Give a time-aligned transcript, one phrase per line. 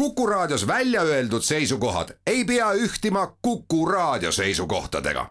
[0.00, 5.26] Kuku Raadios välja öeldud seisukohad ei pea ühtima Kuku Raadio seisukohtadega.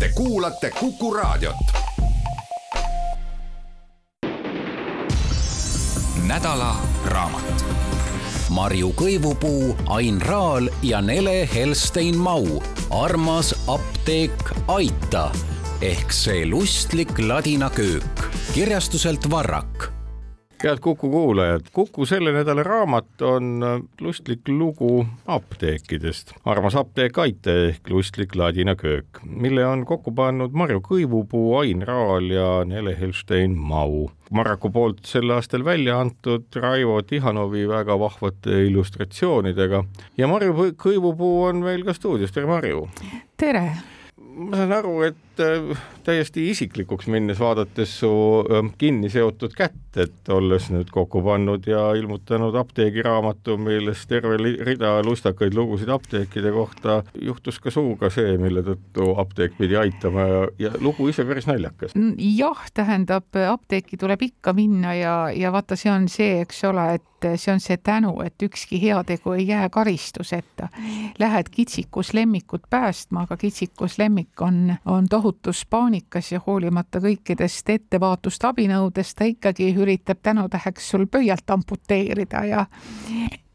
[0.00, 1.56] Te kuulate Kuku Raadiot.
[6.26, 7.64] nädala raamat.
[8.48, 12.62] Marju Kõivupuu, Ain Raal ja Nele Helstein-Mau.
[12.90, 15.32] armas apteek Aita
[15.80, 19.95] ehk see lustlik ladina köök kirjastuselt Varrak
[20.64, 26.32] head Kuku kuulajad, Kuku selle nädala raamat on äh, lustlik lugu apteekidest.
[26.44, 32.30] armas apteek Aite ehk lustlik ladina köök, mille on kokku pannud Marju Kõivupuu, Ain Raal
[32.30, 34.06] ja Nele Helstein-Mau.
[34.30, 39.84] Marraku poolt sel aastal välja antud Raivo Tihanovi väga vahvate illustratsioonidega
[40.18, 42.88] ja Marju Kõivupuu on meil ka stuudios, tere Marju!
[43.36, 43.68] tere!
[44.36, 48.10] ma saan aru, et äh, täiesti isiklikuks minnes, vaadates su
[48.46, 54.92] ähm, kinni seotud kätt, et olles nüüd kokku pannud ja ilmutanud apteegiraamatu, milles terve rida
[55.06, 60.72] lustakaid lugusid apteekide kohta, juhtus ka suuga see, mille tõttu apteek pidi aitama ja, ja
[60.80, 61.96] lugu ise päris naljakas.
[62.18, 67.28] jah, tähendab, apteeki tuleb ikka minna ja, ja vaata, see on see, eks ole, et
[67.36, 70.68] see on see tänu, et ükski heategu ei jää karistuseta.
[71.18, 75.66] Lähed kitsikus lemmikut päästma, aga kitsikus lemmik on, on tohutus
[75.96, 82.66] paanikas ja hoolimata kõikidest ettevaatust abinõudest ta ikkagi üritab tänutäheks sul pöialt amputeerida ja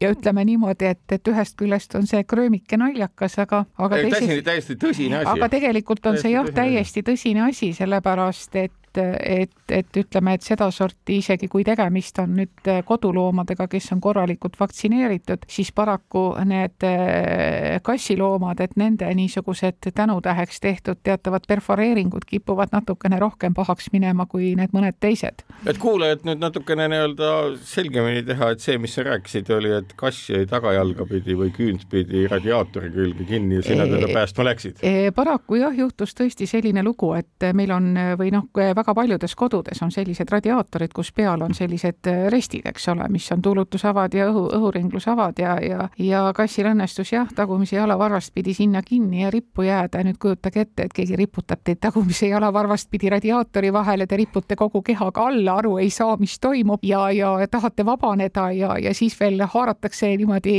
[0.00, 4.44] ja ütleme niimoodi, et, et ühest küljest on see kröömike naljakas, aga, aga ei, teisest,
[4.44, 5.30] täiesti tõsine asi.
[5.30, 10.42] aga tegelikult on täiesti see jah, täiesti tõsine asi, sellepärast et et, et ütleme, et
[10.42, 17.78] sedasorti isegi kui tegemist on nüüd koduloomadega, kes on korralikult vaktsineeritud, siis paraku need eh,
[17.84, 24.74] kassiloomad, et nende niisugused tänutäheks tehtud teatavad perforeeringud kipuvad natukene rohkem pahaks minema kui need
[24.76, 25.44] mõned teised.
[25.66, 27.32] et kuulajad nüüd natukene nii-öelda
[27.66, 31.86] selgemini teha, et see, mis sa rääkisid, oli, et kass jäi tagajalga pidi või küünt
[31.90, 34.82] pidi radiaatori külge kinni ja sina teda päästma läksid?
[35.16, 38.48] paraku jah, juhtus tõesti selline lugu, et meil on või noh,
[38.82, 43.28] väga paljudes kodudes on sellised radiaatorid, kus peal on sellised äh, restid, eks ole, mis
[43.32, 48.82] on tuulutusavad ja õhu, õhuringlusavad ja, ja, ja kassil õnnestus jah, tagumise jalavarvast pidi sinna
[48.82, 50.00] kinni ja rippu jääda.
[50.02, 54.56] Ja nüüd kujutage ette, et keegi riputab teid tagumise jalavarvast pidi radiaatori vahele, te ripute
[54.58, 59.14] kogu kehaga alla, aru ei saa, mis toimub ja, ja tahate vabaneda ja, ja siis
[59.20, 60.56] veel haaratakse niimoodi,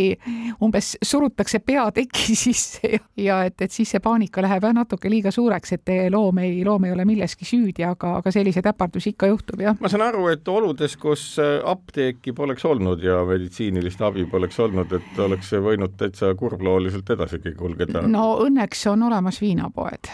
[0.63, 5.11] umbes surutakse pea teki sisse ja, ja et, et siis see paanika läheb jah natuke
[5.11, 9.29] liiga suureks, et loom ei, loom ei ole milleski süüdi, aga aga, selliseid äpardusi ikka
[9.31, 9.77] juhtub, jah.
[9.79, 14.93] ma saan aru, et oludes, kus äh, apteeki poleks olnud ja meditsiinilist abi poleks olnud,
[14.99, 18.03] et oleks võinud täitsa kurblooliselt edasigi kulgeda?
[18.07, 20.09] no õnneks on olemas viinapoed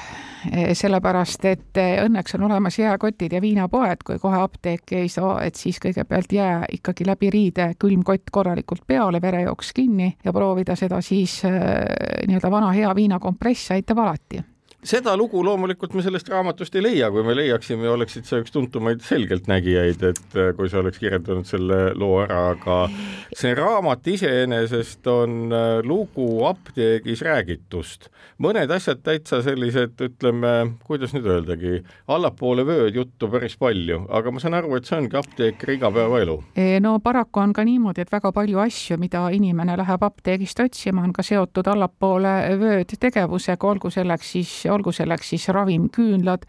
[0.51, 5.39] e, sellepärast, et e, õnneks on olemas jääkotid ja viinapoed, kui kohe apteeki ei saa,
[5.45, 11.01] et siis kõigepealt jää ikkagi läbi riide külmkott korralikult peale, verejooks kinni ja proovida seda
[11.05, 11.51] siis e,
[12.27, 14.43] nii-öelda vana hea viinakompress aitab alati
[14.83, 19.03] seda lugu loomulikult me sellest raamatust ei leia, kui me leiaksime, oleksid sa üks tuntumaid
[19.03, 22.77] selgeltnägijaid, et äh, kui sa oleks kirjeldanud selle loo ära, aga
[23.35, 28.09] see raamat iseenesest on äh, lugu apteegis räägitust.
[28.39, 30.53] mõned asjad täitsa sellised, ütleme,
[30.87, 35.19] kuidas nüüd öeldagi, allapoole vööd juttu päris palju, aga ma saan aru, et see ongi
[35.19, 36.37] apteekri igapäevaelu.
[36.55, 41.03] E, no paraku on ka niimoodi, et väga palju asju, mida inimene läheb apteegist otsima,
[41.03, 46.45] on ka seotud allapoole vööd tegevusega, olgu selleks siis olgu selleks siis ravimküünlad,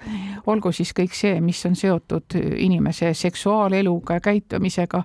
[0.46, 5.02] olgu siis kõik see, mis on seotud inimese seksuaaleluga ja käitumisega.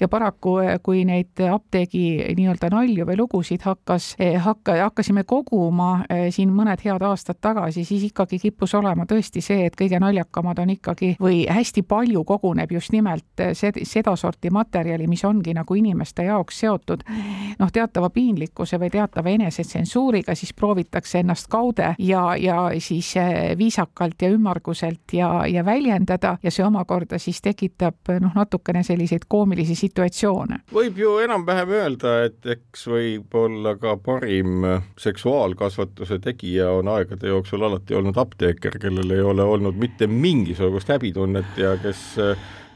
[0.00, 6.52] ja paraku, kui neid apteegi nii-öelda nalju või lugusid hakkas, hakka, hakkasime koguma eh, siin
[6.54, 11.14] mõned head aastad tagasi, siis ikkagi kippus olema tõesti see, et kõige naljakamad on ikkagi
[11.20, 17.04] või hästi palju koguneb just nimelt sedasorti materjali, mis ongi nagu inimeste jaoks seotud
[17.58, 24.22] noh, teatava piinlikkuse või teatava enesetsensuuriga, siis proovitakse ennast kaude ja, ja siis eh, viisakalt
[24.22, 30.60] ja ümmarguselt ja, ja väljendada ja see omakorda siis tekitab noh, natukene selliseid koomilisi situatsioone.
[30.74, 34.66] võib ju enam-vähem öelda, et eks võib-olla ka parim
[35.00, 41.58] seksuaalkasvatuse tegija on aegade jooksul alati olnud apteeker, kellel ei ole olnud mitte mingisugust häbitunnet
[41.58, 42.04] ja kes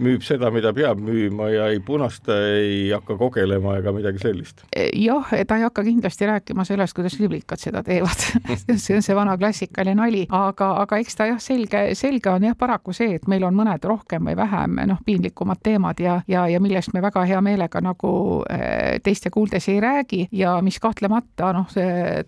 [0.03, 4.65] müüb seda, mida peab müüma ja ei punasta, ei hakka kogelema ega midagi sellist.
[4.75, 8.25] jah, ta ei hakka kindlasti rääkima sellest, kuidas liblikad seda teevad.
[8.79, 12.56] See on see vana klassikaline nali, aga, aga eks ta jah, selge, selge on jah
[12.59, 16.61] paraku see, et meil on mõned rohkem või vähem noh, piinlikumad teemad ja, ja, ja
[16.62, 18.12] millest me väga hea meelega nagu
[18.50, 21.73] eh, teiste kuuldes ei räägi ja mis kahtlemata noh,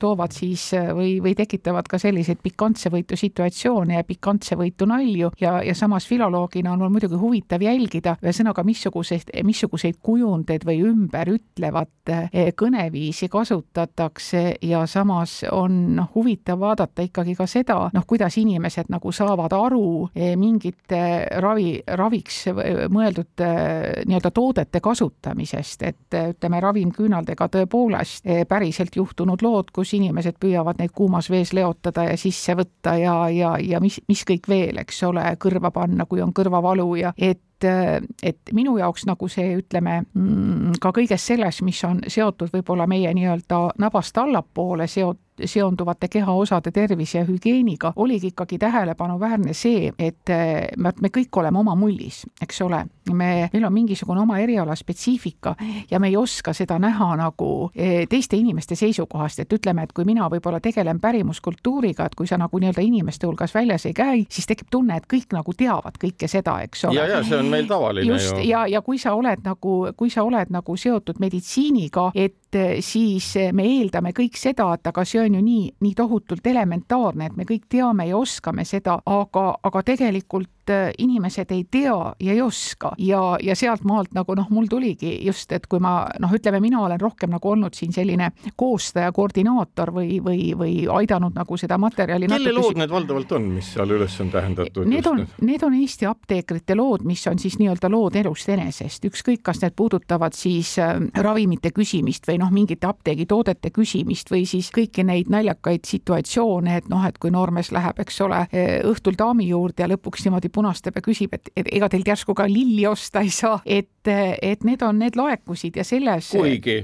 [0.00, 5.32] toovad siis või, või tekitavad ka selliseid pikantsevõitu situatsioone ja pikantsevõitu nalju.
[5.40, 10.80] Ja, ja samas filoloogina on mul muidugi huvitav tuleb jälgida, ühesõnaga, missuguseid, missuguseid kujundeid või
[10.88, 18.38] ümberütlevat eh, kõneviisi kasutatakse ja samas on noh, huvitav vaadata ikkagi ka seda, noh, kuidas
[18.40, 22.46] inimesed nagu saavad aru eh, mingite ravi, raviks
[22.90, 30.80] mõeldud eh, nii-öelda toodete kasutamisest, et ütleme, ravimküünaldega tõepoolest päriselt juhtunud lood, kus inimesed püüavad
[30.80, 35.02] neid kuumas vees leotada ja sisse võtta ja, ja, ja mis, mis kõik veel, eks
[35.08, 40.78] ole, kõrva panna, kui on kõrvavalu ja et et minu jaoks nagu see, ütleme, mm,
[40.80, 47.18] ka kõiges selles, mis on seotud võib-olla meie nii-öelda nabast allapoole seotud seonduvate kehaosade tervise
[47.18, 50.30] ja hügieeniga, oligi ikkagi tähelepanuväärne see, et
[50.76, 52.84] me, me kõik oleme oma mullis, eks ole.
[53.12, 55.54] me, meil on mingisugune oma eriala spetsiifika
[55.90, 60.04] ja me ei oska seda näha nagu e, teiste inimeste seisukohast, et ütleme, et kui
[60.04, 64.46] mina võib-olla tegelen pärimuskultuuriga, et kui sa nagu nii-öelda inimeste hulgas väljas ei käi, siis
[64.46, 67.00] tekib tunne, et kõik nagu teavad kõike seda, eks ole.
[67.00, 68.48] ja, ja see on meil tavaline Just, ju.
[68.50, 72.49] ja, ja kui sa oled nagu, kui sa oled nagu seotud meditsiiniga, et
[72.80, 77.36] siis me eeldame kõik seda, et aga see on ju nii, nii tohutult elementaarne, et
[77.36, 82.42] me kõik teame ja oskame seda, aga, aga tegelikult Äh, inimesed ei tea ja ei
[82.42, 86.82] oska ja, ja sealtmaalt nagu noh, mul tuligi just, et kui ma noh, ütleme, mina
[86.84, 88.28] olen rohkem nagu olnud siin selline
[88.60, 92.28] koostaja, koordinaator või, või, või aidanud nagu seda materjali.
[92.30, 94.86] kelle lood need valdavalt on, mis seal üles on tähendatud?
[94.90, 99.42] Need on, need on Eesti apteekrite lood, mis on siis nii-öelda lood elust enesest, ükskõik,
[99.48, 105.08] kas need puudutavad siis äh, ravimite küsimist või noh, mingite apteegitoodete küsimist või siis kõiki
[105.08, 108.44] neid naljakaid situatsioone, et noh, et kui noormees läheb, eks ole,
[108.92, 112.46] õhtul daami juurde ja lõpuks niimoodi punastab ja küsib, et, et ega teilt järsku ka
[112.50, 116.32] lilli osta ei saa, et, et need on, need laekusid ja selles.
[116.36, 116.82] kuigi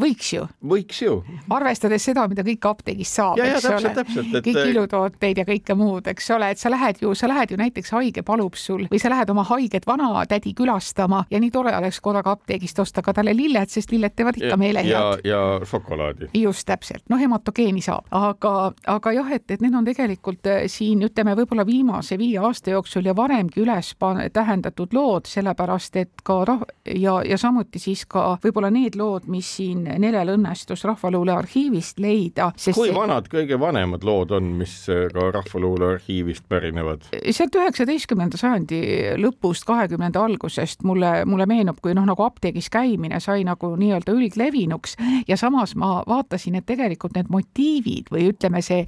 [0.00, 0.46] võiks ju.
[0.60, 1.16] võiks ju.
[1.52, 3.94] arvestades seda, mida kõik apteegist saab, eks täpselt, ole.
[3.96, 7.52] täpselt, et kõik ilutooteid ja kõike muud, eks ole, et sa lähed ju, sa lähed
[7.54, 11.74] ju näiteks haige palub sul või sa lähed oma haiget vanatädi külastama ja nii tore
[11.76, 14.92] oleks korraga apteegist osta ka talle lilled, sest lilled teevad ikka meile head.
[14.92, 16.30] ja, ja šokolaadi.
[16.34, 21.04] just täpselt, noh, hematogeeni saab, aga, aga jah, et, et need on tegelikult eh, siin
[21.06, 23.94] ütleme, võib-olla viimase viie aasta jooksul ja varemgi üles
[24.32, 29.48] tähendatud lood, sellepärast et ka rah- ja, ja samuti siis ka võib-olla need lood, mis
[29.56, 32.50] siin Nelel õnnestus Rahvaluule arhiivist leida.
[32.74, 37.08] kui vanad kõige vanemad lood on, mis ka Rahvaluule arhiivist pärinevad?
[37.30, 38.80] sealt üheksateistkümnenda sajandi
[39.20, 44.96] lõpust, kahekümnenda algusest mulle, mulle meenub, kui noh, nagu apteegis käimine sai nagu nii-öelda üldlevinuks
[45.28, 48.84] ja samas ma vaatasin, et tegelikult need motiivid või ütleme, see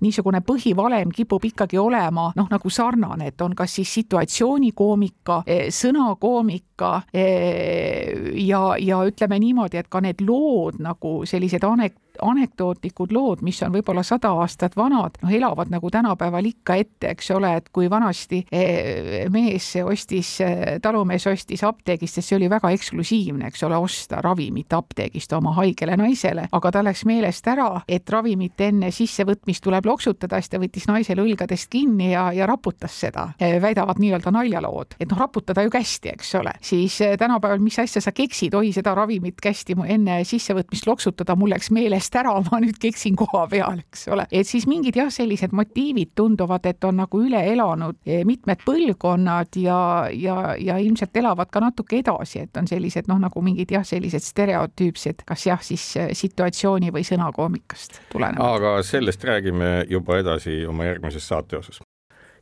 [0.00, 8.62] niisugune põhivalem kipub ikkagi olema noh, nagu sarnane, et on kas siis situatsioonikoomika, sõnakoomika ja,
[8.78, 13.74] ja ütleme niimoodi, et ka need lood, lood nagu sellised anek-, anekdootlikud lood, mis on
[13.74, 18.42] võib-olla sada aastat vanad, noh, elavad nagu tänapäeval ikka ette, eks ole, et kui vanasti
[18.50, 24.20] eh, mees ostis, eh, talumees ostis apteegist, sest see oli väga eksklusiivne, eks ole, osta
[24.24, 29.86] ravimit apteegist oma haigele naisele, aga tal läks meelest ära, et ravimit enne sissevõtmist tuleb
[29.88, 34.96] loksutada, siis ta võttis naisele õlgadest kinni ja, ja raputas seda, eh, väidavad nii-öelda naljalood,
[35.00, 38.94] et noh, raputada ju kästi, eks ole, siis tänapäeval, mis asja sa keksid, oi, seda
[38.96, 43.80] ravimit kästi enne sissevõtmist loksutada, mul läks meelest meelest ära, ma nüüd keksin koha peal,
[43.80, 44.26] eks ole.
[44.30, 49.56] et siis mingid jah, sellised motiivid tunduvad, et on nagu üle elanud eh, mitmed põlvkonnad
[49.60, 53.84] ja, ja, ja ilmselt elavad ka natuke edasi, et on sellised noh, nagu mingid jah,
[53.84, 58.60] sellised stereotüüpsed, kas jah, siis eh, situatsiooni või sõnakoomikast tulenevad.
[58.60, 61.82] aga sellest räägime juba edasi oma järgmises saate osas.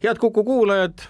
[0.03, 1.09] head Kuku kuulajad,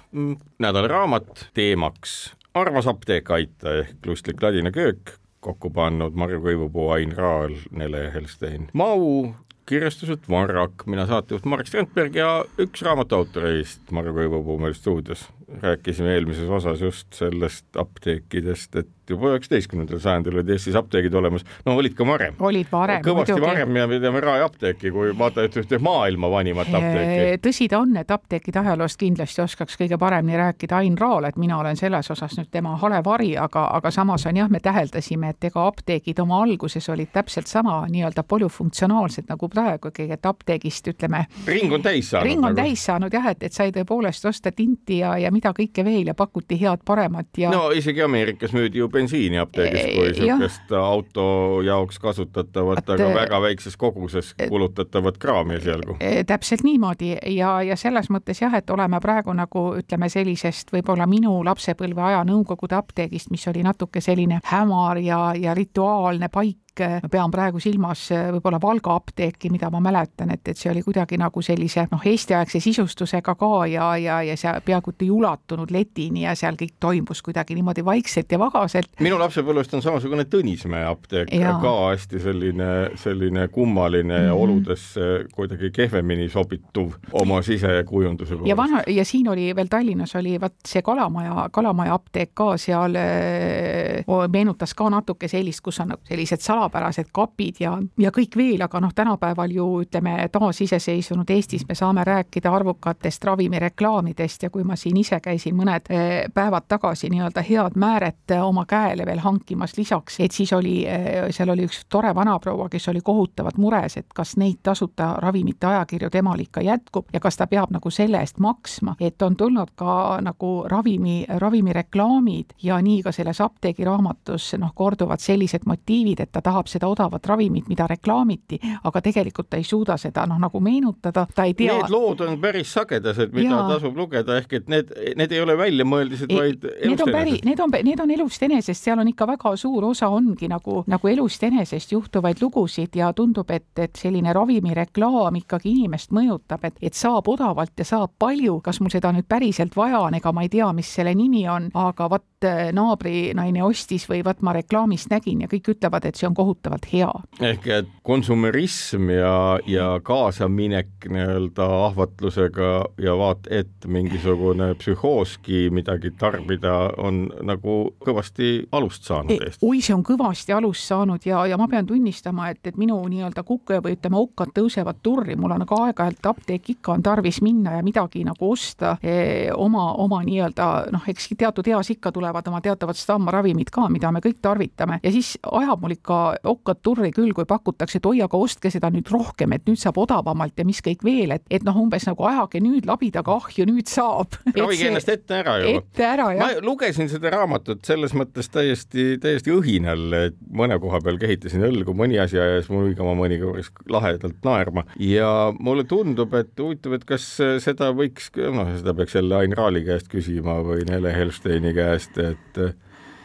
[0.58, 7.56] nädalaraamat teemaks armas apteek aita ehk lustlik ladina köök kokku pannud Marju Kõivupuu, Ain Raal,
[7.74, 9.34] Nele Helstein, Mau,
[9.68, 15.26] kirjastuselt Varrak, mina saatejuht Marek Strandberg ja üks raamatu autorist Marju Kõivupuu meil stuudios.
[15.62, 21.74] Rääkisime eelmises osas just sellest apteekidest, et juba üheksateistkümnendal sajandil olid Eestis apteegid olemas, no
[21.76, 22.36] olid ka varem.
[22.40, 23.02] olid varem.
[23.04, 23.46] kõvasti muidugi.
[23.46, 27.40] varem ja me teame Raeapteeki kui vaata et ühte maailma vanimat apteeki.
[27.44, 31.58] tõsi ta on, et apteekide ajaloost kindlasti oskaks kõige paremini rääkida Ain Raal, et mina
[31.58, 35.50] olen selles osas nüüd tema hale vari, aga, aga samas on jah, me täheldasime, et
[35.50, 41.26] ega apteegid oma alguses olid täpselt sama nii-öelda polüfunktsionaalsed nagu praegugi, et apteegist ütleme.
[41.46, 42.30] ring on täis saanud.
[42.30, 42.62] ring on nagu.
[42.62, 46.14] täis saanud jah, et, et sai tõepoolest osta tinti ja, ja mida kõike veel ja
[46.18, 47.52] pakuti head-paremat ja.
[47.54, 51.26] no isegi Ameerikas müüdi ju bensiini apteegis kui niisugust auto
[51.66, 55.98] jaoks kasutatavat, aga väga väikses koguses kulutatavat kraami esialgu.
[56.26, 61.36] täpselt niimoodi ja, ja selles mõttes jah, et oleme praegu nagu ütleme sellisest võib-olla minu
[61.44, 67.30] lapsepõlve aja Nõukogude apteegist, mis oli natuke selline hämar ja, ja rituaalne paik ma pean
[67.30, 71.86] praegu silmas võib-olla Valga apteeki, mida ma mäletan, et, et see oli kuidagi nagu sellise
[71.90, 76.58] noh, eestiaegse sisustusega ka ja, ja, ja see peaaegu et ei ulatunud letini ja seal
[76.58, 78.90] kõik toimus kuidagi niimoodi vaikselt ja vagaselt.
[79.00, 81.56] minu lapsepõlvest on samasugune Tõnismäe apteek ja.
[81.62, 84.26] ka hästi selline, selline kummaline mm -hmm.
[84.26, 85.00] ja oludesse
[85.34, 88.48] kuidagi kehvemini sobituv oma sisekujunduse poolest.
[88.48, 92.94] ja vana, ja siin oli veel Tallinnas oli vaat see Kalamaja, Kalamaja apteek ka seal
[92.96, 98.62] äh, meenutas ka natuke sellist, kus on nagu sellised salapärased kapid ja, ja kõik veel,
[98.64, 104.76] aga noh, tänapäeval ju ütleme, taasiseseisvunud Eestis me saame rääkida arvukatest ravimireklaamidest ja kui ma
[104.76, 109.76] siin ise käisin mõned äh, päevad tagasi nii-öelda head määret äh, oma käele veel hankimas
[109.76, 110.84] lisaks, et siis oli,
[111.30, 116.10] seal oli üks tore vanaproua, kes oli kohutavalt mures, et kas neid tasuta ravimite ajakirju
[116.10, 120.18] temal ikka jätkub ja kas ta peab nagu selle eest maksma, et on tulnud ka
[120.24, 126.53] nagu ravimi, ravimireklaamid ja nii ka selles apteegiraamatus noh, korduvad sellised motiivid, et ta tahab
[126.70, 131.46] seda odavat ravimit, mida reklaamiti, aga tegelikult ta ei suuda seda noh, nagu meenutada, ta
[131.48, 131.78] ei tea.
[131.82, 133.62] Need lood on päris sagedased, mida ja.
[133.74, 137.44] tasub lugeda, ehk et need, need ei ole väljamõeldised, vaid elust enesest.
[137.44, 141.10] Need on, need on elust enesest, seal on ikka väga suur osa ongi nagu, nagu
[141.10, 146.94] elust enesest juhtuvaid lugusid ja tundub, et, et selline ravimireklaam ikkagi inimest mõjutab, et, et
[146.96, 150.52] saab odavalt ja saab palju, kas mul seda nüüd päriselt vaja on, ega ma ei
[150.52, 155.44] tea, mis selle nimi on, aga vot äh, naabrinaine ostis või vot ma reklaamist nägin
[155.44, 157.10] ja kõik ütlevad, et see on kohutavalt hea.
[157.40, 162.70] ehk et konsumerism ja, ja kaasaminek nii-öelda ahvatlusega
[163.00, 169.62] ja vaat et mingisugune psühhooski midagi tarbida on nagu kõvasti alust saanud Eestis.
[169.62, 173.44] oi, see on kõvasti alust saanud ja, ja ma pean tunnistama, et, et minu nii-öelda
[173.46, 177.78] kuke või ütleme, okkad tõusevad turri, mul on ka aeg-ajalt apteek ikka on tarvis minna
[177.78, 182.60] ja midagi nagu osta eh, oma, oma nii-öelda noh, eks teatud eas ikka tulevad oma
[182.64, 187.32] teatavad stammaravimid ka, mida me kõik tarvitame ja siis ajab mul ikka okkad turri küll,
[187.36, 190.80] kui pakutakse, et oi, aga ostke seda nüüd rohkem, et nüüd saab odavamalt ja mis
[190.84, 194.38] kõik veel, et, et noh, umbes nagu ajage nüüd labidaga ahju, nüüd saab.
[194.56, 195.74] ravige ennast ette ära ju.
[195.78, 196.54] ette ära, jah.
[196.54, 201.96] ma lugesin seda raamatut selles mõttes täiesti, täiesti õhinal, et mõne koha peal kehitasin õlgu,
[201.96, 207.06] mõni asi ajas mul hõigama, mõni korras lahedalt naerma ja mulle tundub, et huvitav, et
[207.08, 207.26] kas
[207.64, 212.64] seda võiks, noh, seda peaks jälle Ain Raali käest küsima või Nele Helsteini käest, et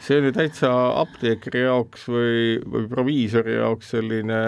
[0.03, 4.41] see oli täitsa apteekri jaoks või, või proviisori jaoks selline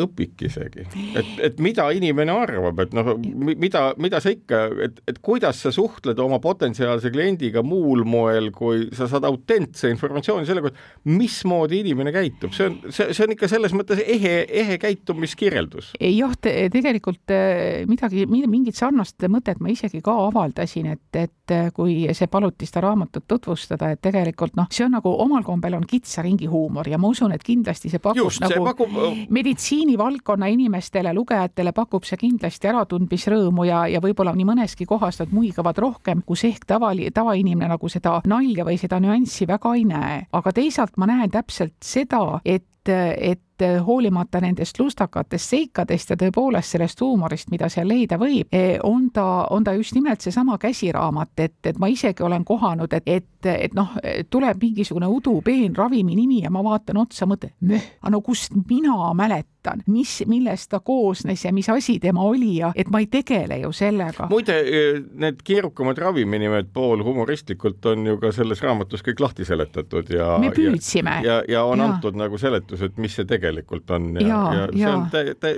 [0.00, 0.86] õpik isegi,
[1.18, 5.72] et, et mida inimene arvab, et noh, mida, mida sa ikka, et, et kuidas sa
[5.74, 10.80] suhtled oma potentsiaalse kliendiga muul moel, kui sa saad autentse informatsiooni selle kohta,
[11.12, 15.92] mismoodi inimene käitub, see on, see, see on ikka selles mõttes ehe, ehe käitumiskirjeldus.
[16.00, 21.36] jah te,, tegelikult eh, midagi, mingit sarnast mõtet ma isegi ka avaldasin, et, et
[21.74, 25.86] kui see paluti seda raamatut tutvustada, et tegelikult noh, see on nagu omal kombel on
[25.88, 28.98] kitsa ringi huumor ja ma usun, et kindlasti see pakub Just, nagu see pakub...
[29.30, 35.32] meditsiini meditsiinivaldkonna inimestele, lugejatele pakub see kindlasti äratundmisrõõmu ja, ja võib-olla nii mõneski kohas nad
[35.32, 40.20] muigavad rohkem, kus ehk tavali, tavainimene nagu seda nalja või seda nüanssi väga ei näe.
[40.32, 46.16] aga teisalt ma näen täpselt seda, et et et eh, hoolimata nendest lustakatest seikadest ja
[46.20, 50.58] tõepoolest sellest huumorist, mida seal leida võib, eh, on ta, on ta just nimelt seesama
[50.58, 53.94] käsiraamat, et, et ma isegi olen kohanud, et, et, et noh,
[54.30, 59.51] tuleb mingisugune udupeen ravimi nimi ja ma vaatan otsa, mõtlen, möh, no kust mina mäletan,
[59.86, 63.72] mis, millest ta koosnes ja mis asi tema oli ja et ma ei tegele ju
[63.72, 64.26] sellega.
[64.30, 70.10] muide, eh, need keerukamad raviminimed pool humoristlikult on ju ka selles raamatus kõik lahti seletatud
[70.10, 71.20] ja me püüdsime.
[71.24, 71.88] ja, ja, ja on ja.
[71.90, 75.24] antud nagu seletus, et mis see tegelikult on ja, ja, ja, ja see on tä,
[75.38, 75.54] tä,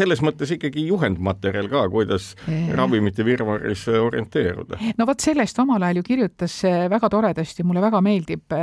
[0.00, 2.76] selles mõttes ikkagi juhendmaterjal ka, kuidas ja.
[2.76, 4.80] ravimite virvaris orienteeruda.
[4.98, 8.56] no vot sellest omal ajal ju kirjutas äh, väga toredasti, mulle väga meeldib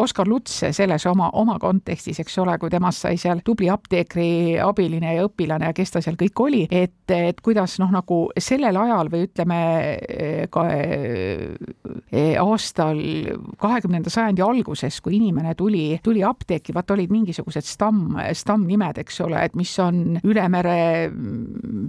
[0.00, 5.16] Oskar Luts selles oma, oma kontekstis, eks ole, kui temast sai seal tubli apteekri abiline
[5.18, 9.10] ja õpilane ja kes ta seal kõik oli, et, et kuidas noh, nagu sellel ajal
[9.12, 9.60] või ütleme
[9.98, 10.66] äh, ka
[12.44, 13.00] aastal
[13.60, 19.40] kahekümnenda sajandi alguses, kui inimene tuli, tuli apteeki, vaat olid mingisugused stamm, stammnimed, eks ole,
[19.48, 20.76] et mis on üle mere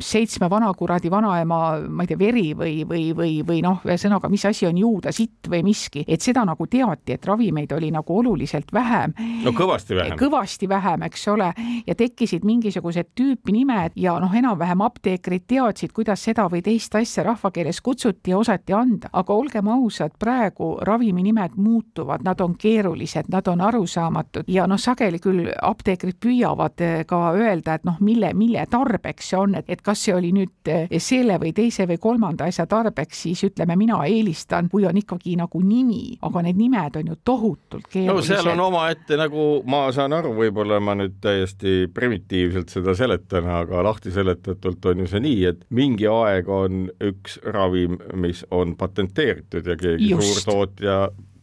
[0.04, 4.68] seitsme vanakuradi vanaema, ma ei tea, veri või, või, või, või noh, ühesõnaga, mis asi
[4.70, 9.15] on juuda, sitt või miski, et seda nagu teati, et ravimeid oli nagu oluliselt vähem.
[9.46, 10.18] no kõvasti vähem.
[10.20, 11.51] kõvasti vähem, eks ole,
[11.88, 17.82] ja tekkisid mingisugused tüüpnimed ja noh, enam-vähem apteekrid teadsid, kuidas seda või teist asja rahvakeeles
[17.82, 23.62] kutsuti ja osati anda, aga olgem ausad, praegu raviminimed muutuvad, nad on keerulised, nad on
[23.62, 29.29] arusaamatud ja noh, sageli küll apteekrid püüavad eh, ka öelda, et noh, mille, mille tarbeks
[29.29, 32.67] see on, et, et kas see oli nüüd eh, selle või teise või kolmanda asja
[32.70, 37.20] tarbeks, siis ütleme, mina eelistan, kui on ikkagi nagu nimi, aga need nimed on ju
[37.24, 38.36] tohutult keerulised.
[38.36, 43.48] no seal on omaette nagu ma saan aru, võib-olla ma nüüd täiesti primitiivselt seda seletan,
[43.50, 48.76] aga lahti seletatult on ju see nii, et mingi aeg on üks ravim, mis on
[48.80, 51.00] patenteeritud ja keegi suurtootja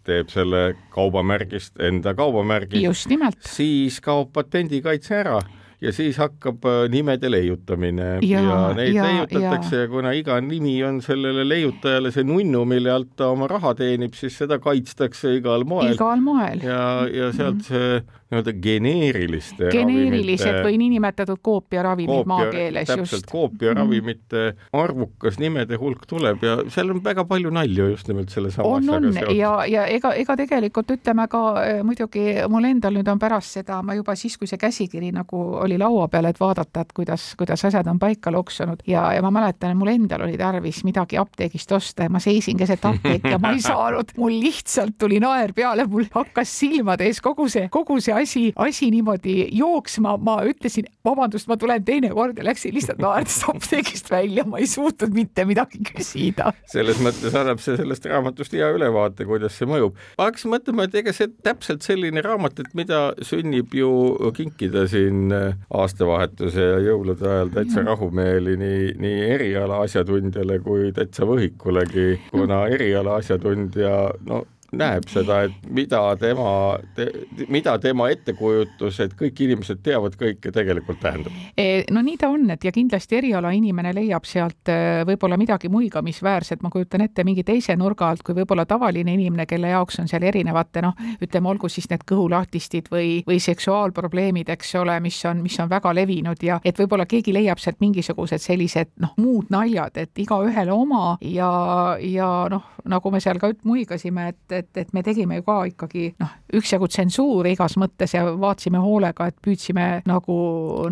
[0.06, 0.62] teeb selle
[0.94, 2.82] kaubamärgist enda kaubamärgi.
[2.82, 3.38] just nimelt.
[3.46, 5.40] siis kaob patendikaitse ära
[5.82, 9.82] ja siis hakkab äh, nimede leiutamine ja, ja neid ja, leiutatakse ja.
[9.82, 14.14] ja kuna iga nimi on sellele leiutajale see nunnu, mille alt ta oma raha teenib,
[14.18, 15.94] siis seda kaitstakse igal moel.
[15.96, 16.62] igal moel.
[16.62, 17.68] ja, ja sealt mm -hmm.
[17.68, 23.30] see nii-öelda geneeriliste geneerilised ravimite, või niinimetatud koopiaravimid koopia, maakeeles täpselt, just.
[23.30, 24.62] koopiaravimite mm.
[24.82, 28.88] arvukas nimede hulk tuleb ja seal on väga palju nalju just nimelt selle sama on,
[28.90, 33.58] on ja, ja ega, ega tegelikult ütleme ka äh, muidugi mul endal nüüd on pärast
[33.58, 37.32] seda, ma juba siis, kui see käsikiri nagu oli laua peal, et vaadata, et kuidas,
[37.38, 41.20] kuidas asjad on paika loksunud ja, ja ma mäletan, et mul endal oli tarvis midagi
[41.20, 45.52] apteegist osta ja ma seisin keset apteeki ja ma ei saanud, mul lihtsalt tuli naer
[45.56, 50.88] peale, mul hakkas silmade ees kogu see, kogu see asi, asi niimoodi jooksma, ma ütlesin,
[51.04, 55.82] vabandust, ma tulen teinekord ja läksin lihtsalt naerdes apteegist välja, ma ei suutnud mitte midagi
[55.86, 56.52] küsida.
[56.72, 59.96] selles mõttes annab see sellest raamatust hea ülevaate, kuidas see mõjub.
[60.18, 63.90] ma hakkasin mõtlema, et ega see täpselt selline raamat, et mida sünnib ju
[64.36, 72.08] kinkida siin aastavahetuse ja jõulude ajal täitsa rahumeeli nii, nii eriala asjatundjale kui täitsa võhikulegi,
[72.30, 73.94] kuna eriala asjatundja,
[74.28, 77.06] no näeb seda, et mida tema te,,
[77.52, 81.34] mida tema ettekujutus, et kõik inimesed teavad kõike, tegelikult tähendab?
[81.58, 86.62] E, no nii ta on, et ja kindlasti erialainimene leiab sealt e, võib-olla midagi muigamisväärset,
[86.64, 90.24] ma kujutan ette mingi teise nurga alt, kui võib-olla tavaline inimene, kelle jaoks on seal
[90.28, 95.58] erinevate noh, ütleme, olgu siis need kõhulahtistid või, või seksuaalprobleemid, eks ole, mis on, mis
[95.60, 100.24] on väga levinud ja et võib-olla keegi leiab sealt mingisugused sellised noh, muud naljad, et
[100.24, 101.52] igaühele oma ja,
[102.00, 106.08] ja noh, nagu me seal ka muigasime, et, et, et me tegime ju ka ikkagi
[106.22, 110.36] noh, üksjagu tsensuuri igas mõttes ja vaatasime hoolega, et püüdsime nagu,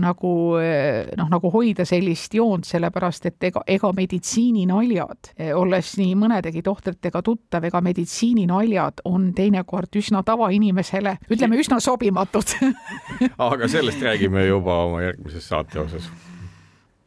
[0.03, 0.33] nagu
[1.19, 7.67] noh, nagu hoida sellist joont, sellepärast et ega, ega meditsiininaljad, olles nii mõnedegi tohtritega tuttav,
[7.69, 12.57] ega meditsiininaljad on teinekord üsna tavainimesele, ütleme üsna sobimatud.
[13.51, 16.11] Aga sellest räägime juba oma järgmises saate osas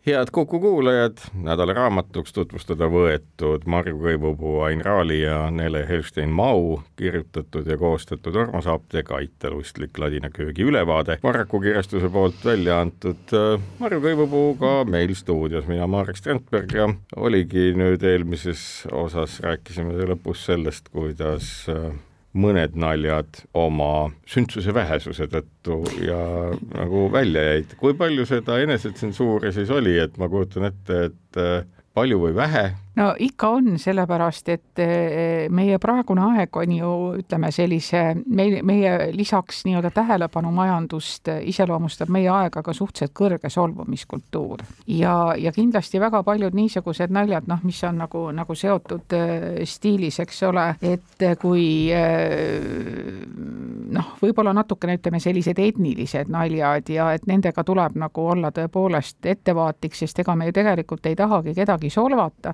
[0.08, 7.68] head Kuku kuulajad, nädala raamatuks tutvustada võetud Marju Kõivupuu, Ain Raali ja Nele Helstein-Mau kirjutatud
[7.68, 14.04] ja koostatud Urmas Apteek Aitalustlik ladina köögi ülevaade, Varraku kirjastuse poolt välja antud äh, Marju
[14.04, 21.54] Kõivupuuga meil stuudios, mina Marek Strandberg ja oligi nüüd eelmises osas rääkisime lõpus sellest, kuidas
[21.72, 21.94] äh,
[22.34, 26.20] mõned naljad oma sündsuse vähesuse tõttu ja
[26.74, 27.76] nagu välja jäid.
[27.78, 32.72] kui palju seda enesetsensuuri siis oli, et ma kujutan ette, et äh, palju või vähe,
[32.96, 36.92] no ikka on, sellepärast et eh, meie praegune aeg on ju
[37.24, 44.62] ütleme sellise, meie, meie lisaks nii-öelda tähelepanumajandust iseloomustab meie aega ka suhteliselt kõrge solvumiskultuur.
[44.88, 50.20] ja, ja kindlasti väga paljud niisugused naljad, noh, mis on nagu, nagu seotud eh, stiilis,
[50.22, 52.62] eks ole, et kui eh,
[53.94, 59.98] noh, võib-olla natukene ütleme sellised etnilised naljad ja et nendega tuleb nagu olla tõepoolest ettevaatlik,
[59.98, 62.54] sest ega me ju tegelikult ei tahagi kedagi solvata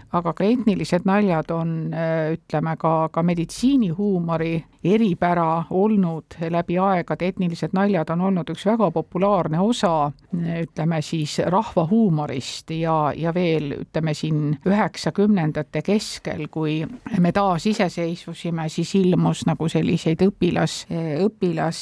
[0.11, 7.75] aga ka etnilised naljad on, äh, ütleme ka, ka meditsiinihuumori eripära olnud läbi aegade, etnilised
[7.77, 14.55] naljad on olnud üks väga populaarne osa, ütleme siis rahvahuumorist ja, ja veel ütleme siin
[14.65, 16.79] üheksakümnendate keskel, kui
[17.19, 20.81] me taasiseseisvusime, siis ilmus nagu selliseid õpilas,
[21.27, 21.81] õpilas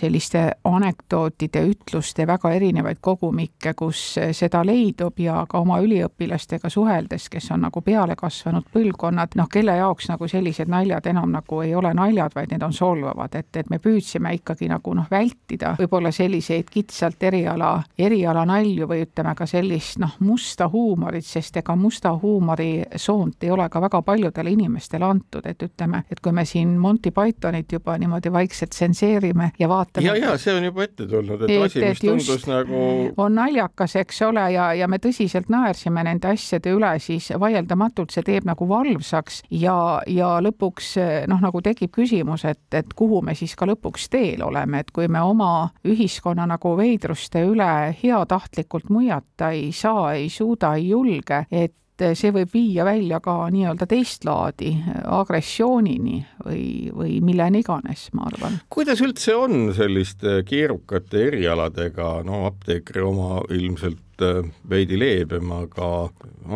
[0.00, 7.50] selliste anekdootide, ütluste väga erinevaid kogumikke, kus seda leidub ja ka oma üliõpilastega suheldes, kes
[7.54, 11.92] on nagu peale kasvanud põlvkonnad, noh, kelle jaoks nagu sellised naljad enam nagu ei ole
[11.94, 16.70] naljad, vaid need on solvavad, et, et me püüdsime ikkagi nagu noh, vältida võib-olla selliseid
[16.70, 22.84] kitsalt eriala, eriala nalju või ütleme ka sellist noh, musta huumorit, sest ega musta huumori
[22.96, 27.12] soont ei ole ka väga paljudele inimestele antud, et ütleme, et kui me siin Monty
[27.14, 30.06] Pythonit juba niimoodi vaikselt tsenseerime ja vaatame.
[30.06, 32.82] ja, ja see on juba ette tulnud, et, et asi, mis tundus nagu
[33.16, 38.14] on naljakas, eks ole, ja, ja me tõsiselt naersime nende asjade üle, siis siis vaieldamatult
[38.14, 39.76] see teeb nagu valvsaks ja,
[40.06, 40.94] ja lõpuks
[41.30, 45.08] noh, nagu tekib küsimus, et, et kuhu me siis ka lõpuks teel oleme, et kui
[45.08, 51.74] me oma ühiskonna nagu veidruste üle heatahtlikult muiata ei saa, ei suuda, ei julge, et
[52.18, 54.72] see võib viia välja ka nii-öelda teist laadi
[55.04, 58.60] agressioonini või, või milleni iganes, ma arvan.
[58.72, 66.08] kuidas üldse on selliste keerukate erialadega, no apteekri oma ilmselt äh, veidi leebem, aga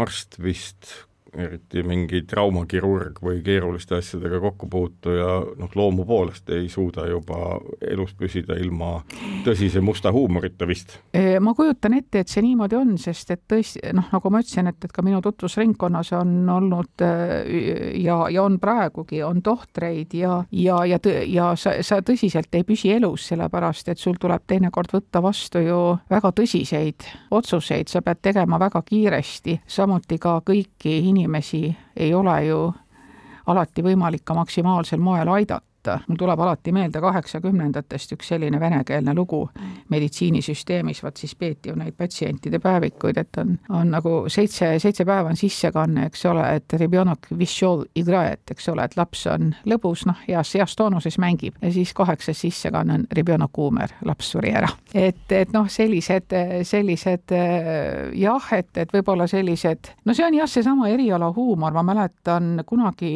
[0.02, 0.94] arst vist
[1.32, 7.56] eriti mingi traumakirurg või keeruliste asjadega kokkupuutuja noh, loomu poolest ei suuda juba
[7.88, 8.98] elus püsida ilma
[9.46, 10.98] tõsise musta huumorita vist.
[11.40, 14.84] ma kujutan ette, et see niimoodi on, sest et tõesti noh, nagu ma ütlesin, et,
[14.84, 21.00] et ka minu tutvusringkonnas on olnud ja, ja on praegugi, on tohtreid ja, ja, ja,
[21.32, 25.80] ja sa, sa tõsiselt ei püsi elus, sellepärast et sul tuleb teinekord võtta vastu ju
[26.12, 32.44] väga tõsiseid otsuseid, sa pead tegema väga kiiresti, samuti ka kõiki inimesi inimesi ei ole
[32.46, 32.72] ju
[33.46, 36.00] alati võimalik ka maksimaalsel moel aidata võtta.
[36.08, 39.48] mul tuleb alati meelde kaheksakümnendatest üks selline venekeelne lugu
[39.90, 45.28] meditsiinisüsteemis, vot siis peeti ju neid patsientide päevikuid, et on, on nagu seitse, seitse päeva
[45.28, 50.18] on sissekanne, eks ole, et ribionok vishol igraet, eks ole, et laps on lõbus, noh,
[50.28, 54.70] heas, heas toonuses mängib ja siis kaheksas sissekanne on ribionok uumer, laps suri ära.
[54.94, 56.34] et, et noh, sellised,
[56.68, 57.34] sellised
[58.14, 63.12] jah, et, et võib-olla sellised, no see on jah, seesama eriala huumor, ma mäletan kunagi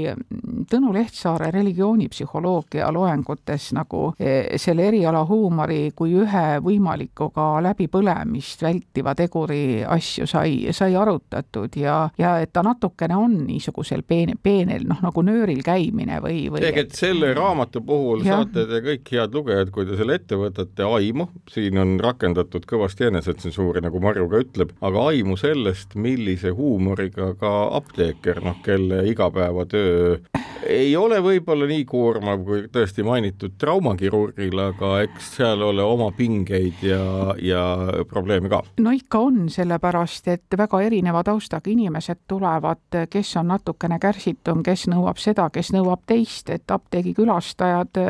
[0.66, 8.62] Tõnu Lehtsaare religioonipsühholoogia psühholoogia loengutes nagu e, selle eriala huumori kui ühe võimaliku ka läbipõlemist
[8.62, 14.86] vältiva teguri asju sai, sai arutatud ja, ja et ta natukene on niisugusel peene, peenel
[14.86, 18.40] noh, nagu nööril käimine või, või ehk et selle raamatu puhul ja.
[18.40, 23.10] saate te kõik head lugejad, kui te selle ette võtate, aimu, siin on rakendatud kõvasti
[23.10, 30.16] enesetsensuuri, nagu Marju ka ütleb, aga aimu sellest, millise huumoriga ka apteeker, noh, kelle igapäevatöö
[30.64, 36.82] ei ole võib-olla nii koormav kui tõesti mainitud traumakirurgil, aga eks seal ole oma pingeid
[36.86, 37.62] ja, ja
[38.08, 38.62] probleeme ka.
[38.80, 44.86] no ikka on, sellepärast et väga erineva taustaga inimesed tulevad, kes on natukene kärsitum, kes
[44.92, 48.00] nõuab seda, kes nõuab teist, et apteegikülastajad,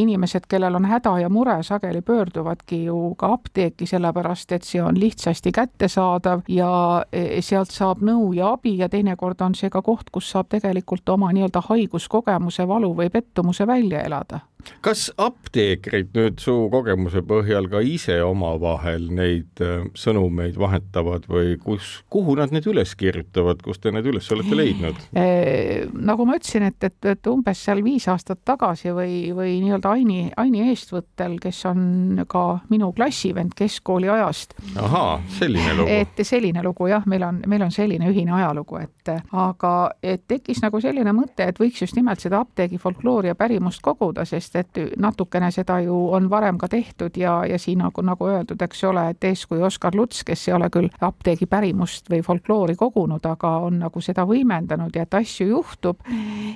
[0.00, 4.98] inimesed, kellel on häda ja mure, sageli pöörduvadki ju ka apteeki, sellepärast et see on
[4.98, 6.70] lihtsasti kättesaadav ja
[7.12, 11.08] e, sealt saab nõu ja abi ja teinekord on see ka koht, kus saab tegelikult
[11.08, 14.40] oma nii-öelda haiguskogemuse, valu või pettumuse välja elada
[14.84, 22.00] kas apteekrid nüüd su kogemuse põhjal ka ise omavahel neid äh, sõnumeid vahetavad või kus,
[22.12, 25.86] kuhu nad need üles kirjutavad, kus te need üles olete leidnud e,?
[25.94, 30.20] nagu ma ütlesin, et, et, et umbes seal viis aastat tagasi või, või nii-öelda Aini,
[30.40, 34.54] Aini eestvõttel, kes on ka minu klassivend keskkooli ajast.
[34.80, 35.90] ahaa, selline lugu.
[36.00, 40.62] et selline lugu jah, meil on, meil on selline ühine ajalugu, et aga et tekkis
[40.64, 44.76] nagu selline mõte, et võiks just nimelt seda apteegi folkloori ja pärimust koguda, sest sest
[44.78, 48.84] et natukene seda ju on varem ka tehtud ja, ja siin nagu, nagu öeldud, eks
[48.84, 53.56] ole, et eeskuju Oskar Luts, kes ei ole küll apteegi pärimust või folkloori kogunud, aga
[53.66, 56.02] on nagu seda võimendanud ja et asju juhtub,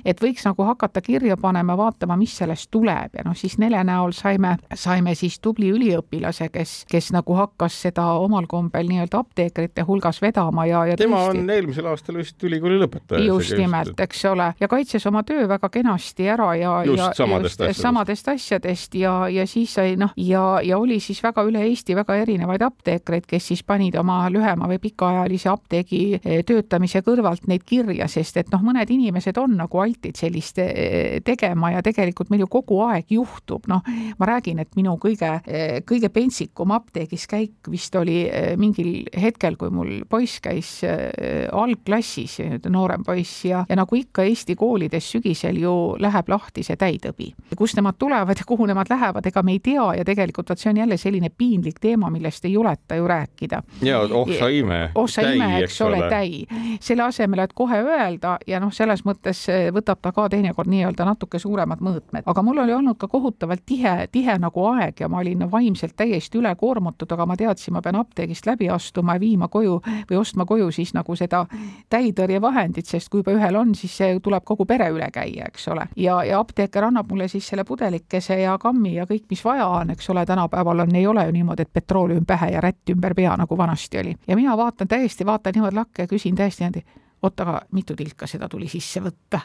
[0.05, 3.15] et võiks nagu hakata kirja panema, vaatama, mis sellest tuleb.
[3.15, 8.07] Ja noh, siis Nele näol saime, saime siis tubli üliõpilase, kes, kes nagu hakkas seda
[8.19, 12.79] omal kombel nii-öelda apteekrite hulgas vedama ja, ja tema tõesti, on eelmisel aastal vist ülikooli
[12.81, 13.23] lõpetaja.
[13.25, 17.84] just nimelt, eks ole, ja kaitses oma töö väga kenasti ära ja, ja samadest asjadest
[17.85, 22.15] samadest asjadest ja, ja siis sai noh, ja, ja oli siis väga üle Eesti väga
[22.23, 28.07] erinevaid apteekreid, kes siis panid oma lühema või pikaajalise apteegi eh, töötamise kõrvalt neid kirja,
[28.11, 32.49] sest et noh, mõned inimesed on nagu altid sellist eh, tegema ja tegelikult meil ju
[32.57, 33.85] kogu aeg juhtub, noh,
[34.19, 38.23] ma räägin, et minu kõige, eh, kõige pentsikum apteegis käik vist oli
[38.57, 42.37] mingil hetkel, kui mul poiss käis algklassis,
[42.71, 47.74] noorem poiss ja, ja nagu ikka Eesti koolides sügisel ju läheb lahti see täitõbi, kus
[47.75, 50.69] kust nemad tulevad ja kuhu nemad lähevad, ega me ei tea ja tegelikult vot see
[50.69, 53.63] on jälle selline piinlik teema, millest ei juleta ju rääkida.
[53.81, 54.91] ja oh sa ime.
[54.95, 56.45] oh sa ime, eks ole, täi.
[56.79, 61.05] selle asemel, et kohe öelda ja noh, selles mõttes eh, võtab ta ka teinekord nii-öelda
[61.05, 65.19] natuke suuremad mõõtmed, aga mul oli olnud ka kohutavalt tihe, tihe nagu aeg ja ma
[65.19, 69.81] olin vaimselt täiesti ülekoormatud, aga ma teadsin, ma pean apteegist läbi astuma ja viima koju
[70.11, 71.45] või ostma koju siis nagu seda
[71.89, 75.87] täitõrjevahendit, sest kui juba ühel on, siis see tuleb kogu pere üle käia, eks ole.
[75.95, 79.89] ja, ja apteeker annab mulle siis selle pudelikese ja kammi ja kõik, mis vaja on,
[79.95, 83.35] eks ole, tänapäeval on, ei ole ju niimoodi, et petrooleum pähe ja rätt ümber pea,
[83.37, 84.15] nagu vanasti oli.
[84.27, 86.85] ja mina vaatan täiesti, vaatan niimoodi lakke ja küsin täiesti niimoodi,
[87.21, 89.39] oot, aga mitu tilka seda tuli sisse võtta?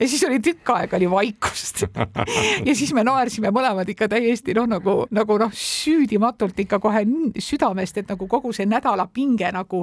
[0.00, 1.82] Ja siis oli tükk aega oli vaikust
[2.68, 7.04] ja siis me naersime mõlemad ikka täiesti noh, nagu, nagu noh, süüdimatult ikka kohe
[7.38, 9.82] südamest, et nagu kogu see nädala pinge nagu,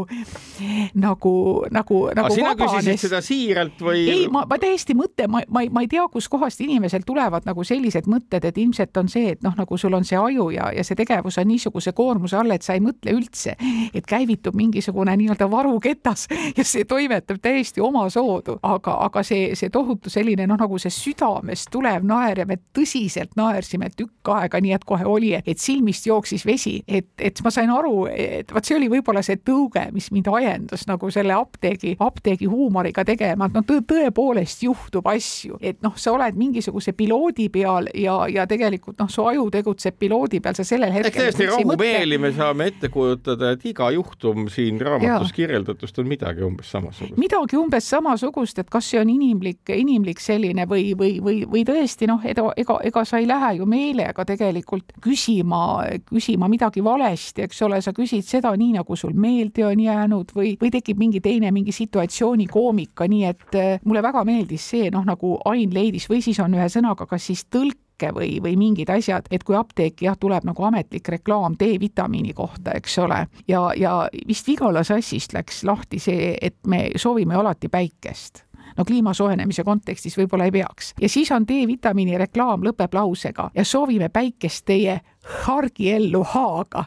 [0.93, 1.33] nagu,
[1.71, 2.33] nagu, nagu.
[2.33, 4.03] sina küsisid seda siiralt või?
[4.09, 8.09] ei, ma, ma täiesti mõte, ma, ma, ma ei tea, kustkohast inimesel tulevad nagu sellised
[8.09, 10.97] mõtted, et ilmselt on see, et noh, nagu sul on see aju ja, ja see
[10.97, 13.55] tegevus on niisuguse koormuse all, et sa ei mõtle üldse,
[13.93, 16.27] et käivitub mingisugune nii-öelda varuketas
[16.57, 21.71] ja see toimetab täiesti omasoodu, aga, aga see, see tohutu selline noh, nagu see südamest
[21.73, 26.45] tulev naer ja me tõsiselt naersime tükk aega, nii et kohe oli, et silmist jooksis
[26.47, 30.29] vesi, et, et ma sain aru, et vot see oli võib-olla see tõuge, mis mind
[30.37, 36.13] ajendas nagu selle apteegi, apteegi huumoriga tegema, et noh, tõepoolest juhtub asju, et noh, sa
[36.15, 40.93] oled mingisuguse piloodi peal ja, ja tegelikult noh, su aju tegutseb piloodi peal, sa sellel
[40.95, 41.17] hetkel.
[41.17, 45.35] täiesti rahumeeli me saame ette kujutada, et iga juhtum siin raamatus ja.
[45.41, 47.17] kirjeldatust on midagi umbes samasugust.
[47.19, 52.07] midagi umbes samasugust, et kas see on inimlik, inimlik selline või, või, või, või tõesti
[52.09, 57.61] noh, ega, ega, ega sa ei lähe ju meelega tegelikult küsima, küsima midagi valesti, eks
[57.67, 61.51] ole, sa küsid seda nii, nagu sul meelde on jäänud või, või tekib mingi teine
[61.51, 66.21] mingi situatsiooni koomika, nii et äh, mulle väga meeldis see noh, nagu Ain leidis või
[66.23, 70.05] siis on ühe sõnaga kas siis tõlk märke või, või mingid asjad, et kui apteeki
[70.05, 75.63] jah, tuleb nagu ametlik reklaam D-vitamiini kohta, eks ole, ja, ja vist Vigala sassist läks
[75.63, 78.43] lahti see, et me soovime alati päikest
[78.77, 80.93] no kliima soojenemise kontekstis võib-olla ei peaks.
[81.01, 84.99] ja siis on D-vitamiini reklaam lõpeb lausega ja soovime päikest teie
[85.45, 86.85] hargiellu haaga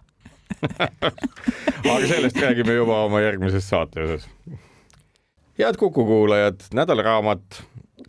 [1.90, 4.28] aga sellest räägime juba oma järgmises saate osas.
[5.58, 7.62] head Kuku kuulajad, nädalaraamat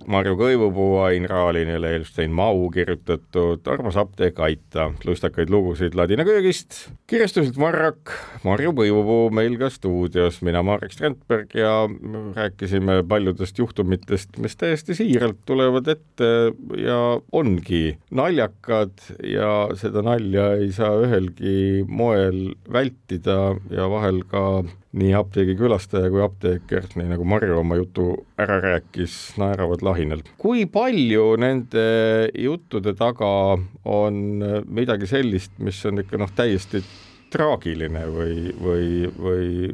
[0.09, 6.87] Marju Kõivupuu, Ain Raalin ja Leelstein Mau kirjutatud Armas apteek aita, lustakaid lugusid Ladina köögist,
[7.09, 8.13] kirjastuselt Varrak,
[8.45, 11.73] Marju Kõivupuu meil ka stuudios, mina Marek Strandberg ja
[12.37, 16.31] rääkisime paljudest juhtumitest, mis täiesti siiralt tulevad ette
[16.81, 16.99] ja
[17.31, 18.93] ongi naljakad
[19.27, 24.45] ja seda nalja ei saa ühelgi moel vältida ja vahel ka
[24.97, 28.07] nii apteegikülastaja kui apteeker, nii nagu Marju oma jutu
[28.41, 30.23] ära rääkis, naeravad lahinal.
[30.41, 31.85] kui palju nende
[32.35, 33.31] juttude taga
[33.85, 34.19] on
[34.67, 36.83] midagi sellist, mis on ikka noh, täiesti
[37.31, 39.71] traagiline või, või, või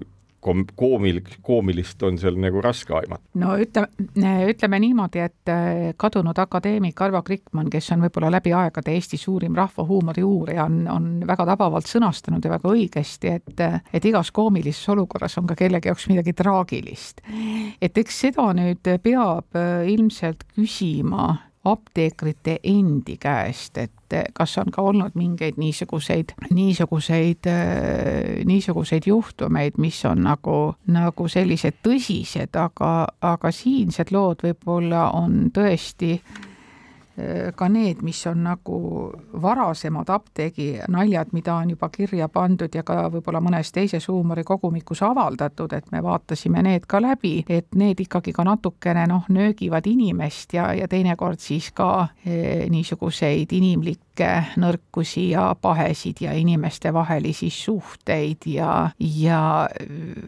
[0.48, 3.24] kom-, koomil-, koomilist on seal nagu raske aimata?
[3.42, 8.96] no ütleme, ütleme niimoodi, et äh, kadunud akadeemik Arvo Krikman, kes on võib-olla läbi aegade
[8.96, 14.30] Eesti suurim rahvahuumori uurija, on, on väga tabavalt sõnastanud ja väga õigesti, et et igas
[14.36, 17.22] koomilises olukorras on ka kellegi jaoks midagi traagilist.
[17.82, 21.34] et eks seda nüüd peab äh, ilmselt küsima
[21.72, 27.50] apteekrite endi käest, et kas on ka olnud mingeid niisuguseid, niisuguseid,
[28.48, 36.16] niisuguseid juhtumeid, mis on nagu, nagu sellised tõsised, aga, aga siinsed lood võib-olla on tõesti
[37.56, 38.80] ka need, mis on nagu
[39.42, 45.90] varasemad apteeginaljad, mida on juba kirja pandud ja ka võib-olla mõnes teises huumorikogumikus avaldatud, et
[45.92, 50.88] me vaatasime need ka läbi, et need ikkagi ka natukene noh, nöögivad inimest ja, ja
[50.88, 54.30] teinekord siis ka e, niisuguseid inimlikke
[54.62, 59.42] nõrkusi ja pahesid ja inimestevahelisi suhteid ja, ja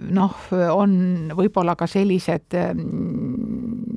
[0.09, 0.41] noh,
[0.73, 0.97] on
[1.37, 2.57] võib-olla ka sellised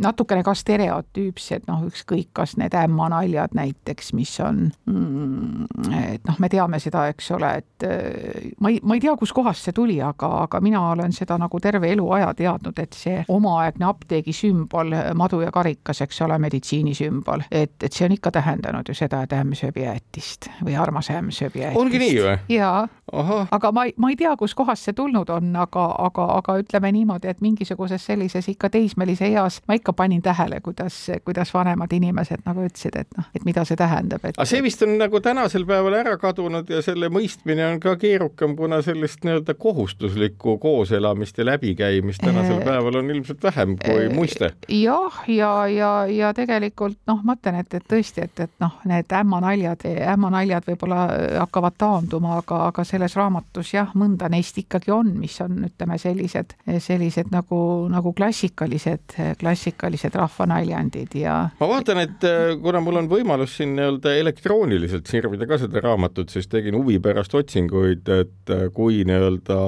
[0.03, 5.67] natukene ka stereotüüpsed, noh, ükskõik, kas need ämmanaljad näiteks, mis on mm,,
[6.03, 9.69] et noh, me teame seda, eks ole, et äh, ma ei, ma ei tea, kuskohast
[9.69, 14.35] see tuli, aga, aga mina olen seda nagu terve eluaja teadnud, et see omaaegne apteegi
[14.37, 19.23] sümbol, madu ja karikas, eks ole, meditsiinisümbol, et, et see on ikka tähendanud ju seda,
[19.27, 21.81] et ämm sööb jäätist või armas ämm sööb jäätist.
[21.81, 22.37] ongi nii või?
[22.57, 27.29] jaa, aga ma, ma ei tea, kuskohast see tulnud on, aga, aga, aga ütleme niimoodi,
[27.29, 32.64] et mingisuguses sellises ikka teismelise eas ma ikka panin tähele, kuidas, kuidas vanemad inimesed nagu
[32.64, 34.37] ütlesid, et noh, et mida see tähendab, et.
[34.37, 38.57] aga see vist on nagu tänasel päeval ära kadunud ja selle mõistmine on ka keerukam,
[38.57, 44.14] kuna sellist nii-öelda kohustuslikku kooselamist ja läbikäimist tänasel äh, päeval on ilmselt vähem kui äh,
[44.14, 44.53] muiste.
[44.68, 49.12] jah, ja, ja, ja tegelikult noh, ma ütlen, et, et tõesti, et, et noh, need
[49.20, 51.05] ämmanaljad, ämmanaljad võib-olla
[51.42, 56.55] hakkavad taanduma, aga, aga selles raamatus jah, mõnda neist ikkagi on, mis on, ütleme, sellised,
[56.83, 57.59] sellised nagu,
[57.91, 64.15] nagu klassikalised, klassikalised rahvanaljandid ja ma vaatan, et äh, kuna mul on võimalus siin nii-öelda
[64.21, 69.59] elektrooniliselt sirvida ka seda raamatut, siis tegin huvi pärast otsinguid, et äh, kui nii-öelda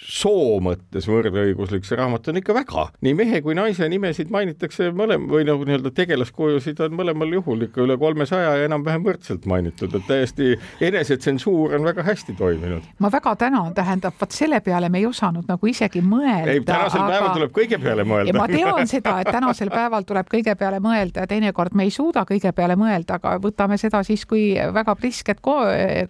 [0.00, 2.86] soo mõttes võrdõiguslik, see raamat on ikka väga.
[3.04, 7.84] nii mehe kui naise nimesid mainitakse mõlema või nagu nii-öelda tegelaskujusid on mõlemal juhul ikka
[7.84, 12.88] üle kolmesaja ja enam-vähem võrdselt mainitud, et täiesti enesetsensuur on väga hästi toiminud.
[12.98, 16.50] ma väga tänan, tähendab, vot selle peale me ei osanud nagu isegi mõelda.
[16.50, 17.12] ei, tänasel aga...
[17.12, 18.36] päeval tuleb kõige peale mõelda.
[18.38, 22.26] ma tean seda, et tänasel päeval tuleb kõige peale mõelda ja teinekord me ei suuda
[22.28, 25.60] kõige peale mõelda, aga võtame seda siis kui väga prisket ko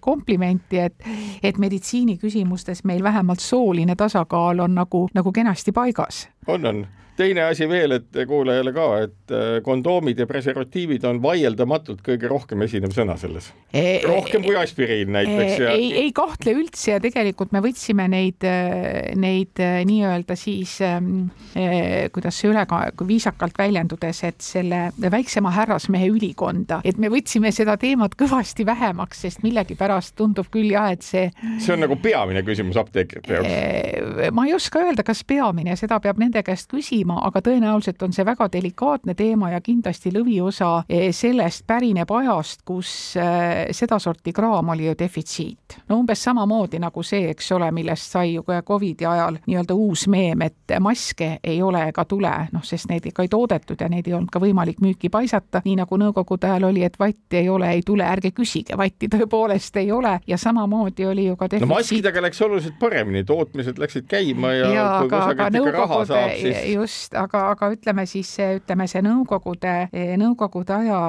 [0.01, 1.09] komplimenti, et,
[1.42, 6.28] et meditsiiniküsimustes meil vähemalt sooline tasakaal on nagu, nagu kenasti paigas.
[6.46, 12.02] On, on teine asi veel, et kuulajale ka, et äh, kondoomid ja preservatiivid on vaieldamatult
[12.04, 13.50] kõige rohkem esinev sõna selles.
[13.70, 15.74] E, rohkem kui aspiriin näiteks ja....
[15.74, 22.11] ei, ei kahtle üldse ja tegelikult me võtsime neid, äh, neid nii-öelda siis ähm, eh,,
[22.14, 22.66] kuidas see üle,
[23.07, 29.44] viisakalt väljendudes, et selle väiksema härrasmehe ülikonda, et me võtsime seda teemat kõvasti vähemaks, sest
[29.46, 31.30] millegipärast tundub küll jah, et see.
[31.62, 34.28] see on nagu peamine küsimus apteekrite jaoks.
[34.35, 38.25] ma ei oska öelda, kas peamine, seda peab nende käest küsima aga tõenäoliselt on see
[38.27, 44.87] väga delikaatne teema ja kindlasti lõviosa eh, sellest pärineb ajast, kus eh, sedasorti kraam oli
[44.87, 45.79] ju defitsiit.
[45.88, 50.07] no umbes samamoodi nagu see, eks ole, millest sai ju ka Covidi ajal nii-öelda uus
[50.09, 54.09] meem, et maske ei ole ega tule, noh, sest neid ikka ei toodetud ja neid
[54.09, 57.70] ei olnud ka võimalik müüki paisata, nii nagu nõukogude ajal oli, et vatti ei ole,
[57.79, 61.68] ei tule, ärge küsige, vatti tõepoolest ei ole ja samamoodi oli ju ka defitsiit.
[61.68, 66.23] no maskidega läks oluliselt paremini, tootmised läksid käima ja, ja raha saab, siis
[66.72, 69.74] just aga, aga ütleme siis, ütleme see Nõukogude,
[70.20, 71.00] Nõukogude aja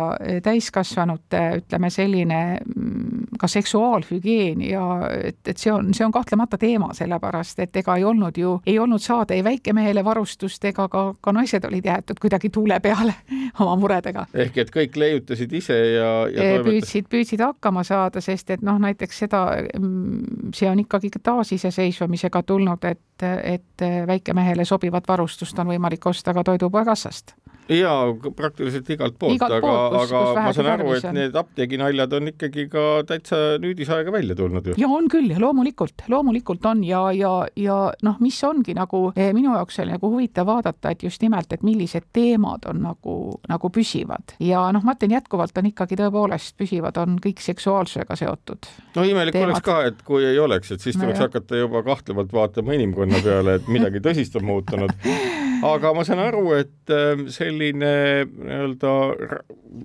[0.43, 4.84] täiskasvanute, ütleme selline mm, ka seksuaalhügieen ja
[5.23, 8.78] et, et see on, see on kahtlemata teema, sellepärast et ega ei olnud ju, ei
[8.80, 13.13] olnud saada ei väikemehele varustust ega ka, ka naised olid jäetud kuidagi tuule peale
[13.63, 14.25] oma muredega.
[14.34, 16.67] ehk et kõik leiutasid ise ja, ja toimetas...
[16.69, 19.45] püüdsid, püüdsid hakkama saada, sest et noh, näiteks seda,
[19.80, 26.44] mm, see on ikkagi taasiseseisvumisega tulnud, et, et väikemehele sobivat varustust on võimalik osta ka
[26.44, 27.36] Toidupoekassast
[27.69, 32.84] jaa, praktiliselt igalt poolt, aga, aga ma saan aru, et need apteeginaljad on ikkagi ka
[33.10, 34.75] täitsa nüüdisaega välja tulnud ju.
[34.78, 39.56] ja on küll, loomulikult, loomulikult on ja, ja, ja noh, mis ongi nagu eh, minu
[39.56, 43.15] jaoks oli nagu huvitav vaadata, et just nimelt, et millised teemad on nagu,
[43.49, 48.69] nagu püsivad ja noh, ma ütlen jätkuvalt on ikkagi tõepoolest püsivad, on kõik seksuaalsusega seotud.
[48.95, 49.56] no imelik teemad.
[49.56, 53.23] oleks ka, et kui ei oleks, et siis tuleks no, hakata juba kahtlevalt vaatama inimkonna
[53.25, 54.93] peale, et midagi tõsist on muutunud.
[55.63, 57.91] aga ma saan aru, et see selline
[58.26, 58.94] nii-öelda,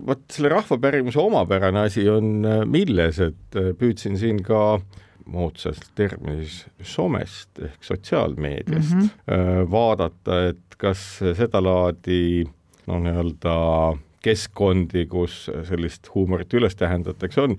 [0.09, 4.81] vot selle rahvapärimuse omapärane asi on äh, milles, et äh, püüdsin siin ka
[5.31, 9.71] moodsas terminis somest ehk sotsiaalmeediast mm -hmm.
[9.71, 12.45] vaadata, et kas sedalaadi
[12.87, 13.55] no nii-öelda
[14.25, 17.57] keskkondi, kus sellist huumorit üles tähendatakse, on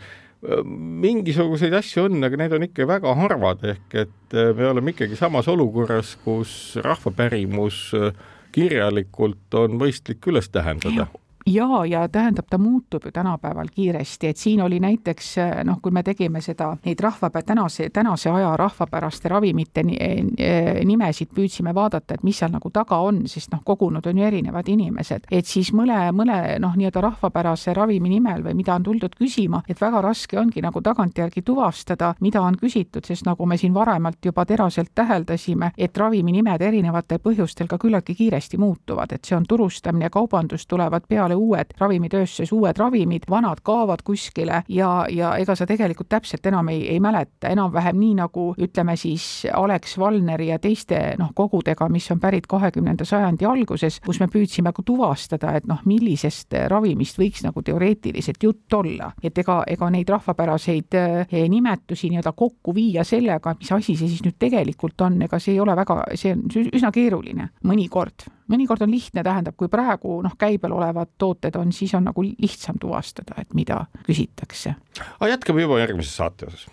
[0.65, 5.49] mingisuguseid asju on, aga need on ikka väga harvad, ehk et me oleme ikkagi samas
[5.51, 8.15] olukorras, kus rahvapärimus äh,
[8.51, 11.07] kirjalikult on mõistlik üles tähendada
[11.45, 16.03] ja, ja tähendab, ta muutub ju tänapäeval kiiresti, et siin oli näiteks noh, kui me
[16.03, 22.37] tegime seda, neid rahvapä-, tänase, tänase aja rahvapäraste ravimite e, nimesid püüdsime vaadata, et mis
[22.39, 26.37] seal nagu taga on, sest noh, kogunud on ju erinevad inimesed, et siis mõne, mõne
[26.59, 30.81] noh, nii-öelda rahvapärase ravimi nimel või mida on tuldud küsima, et väga raske ongi nagu
[30.81, 36.31] tagantjärgi tuvastada, mida on küsitud, sest nagu me siin varemalt juba teraselt täheldasime, et ravimi
[36.37, 41.35] nimed erinevatel põhjustel ka küllaltki kiiresti muutuvad, et see on turustamine, kaubandus tulevad peale peale
[41.39, 46.83] uued ravimitööstuses uued ravimid, vanad kaovad kuskile ja, ja ega sa tegelikult täpselt enam ei,
[46.91, 52.19] ei mäleta, enam-vähem nii nagu ütleme siis Alex Valneri ja teiste noh, kogudega, mis on
[52.19, 57.63] pärit kahekümnenda sajandi alguses, kus me püüdsime ka tuvastada, et noh, millisest ravimist võiks nagu
[57.63, 63.71] teoreetiliselt jutt olla, et ega, ega neid rahvapäraseid eh, nimetusi nii-öelda kokku viia sellega, mis
[63.71, 67.51] asi see siis nüüd tegelikult on, ega see ei ole väga, see on üsna keeruline
[67.67, 72.23] mõnikord mõnikord on lihtne, tähendab, kui praegu noh, käibel olevad tooted on, siis on nagu
[72.25, 74.75] lihtsam tuvastada, et mida küsitakse.
[75.19, 76.67] aga jätkame juba järgmises saate osas.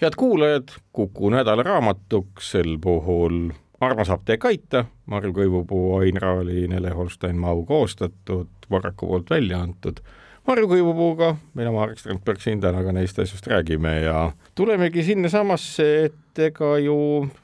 [0.00, 7.64] head kuulajad, Kuku nädalaraamatuks sel puhul Armas apteek aita, Marju Kõivupuu, Ain Raali, Nele Holstein-Mau
[7.64, 10.02] koostatud, Varraku poolt välja antud
[10.48, 16.40] Marju Kõivupuuga, mina, Marek Strandberg siin täna ka neist asjust räägime ja tulemegi sinnasamasse, et
[16.48, 16.96] ega ju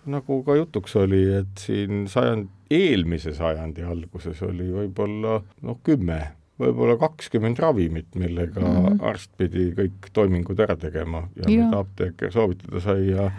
[0.09, 6.21] nagu ka jutuks oli, et siin sajand, eelmise sajandi alguses oli võib-olla noh, kümme,
[6.61, 9.05] võib-olla kakskümmend ravimit, millega mm -hmm.
[9.07, 11.65] arst pidi kõik toimingud ära tegema ja, ja.
[11.65, 13.31] mida apteeker soovitada sai ja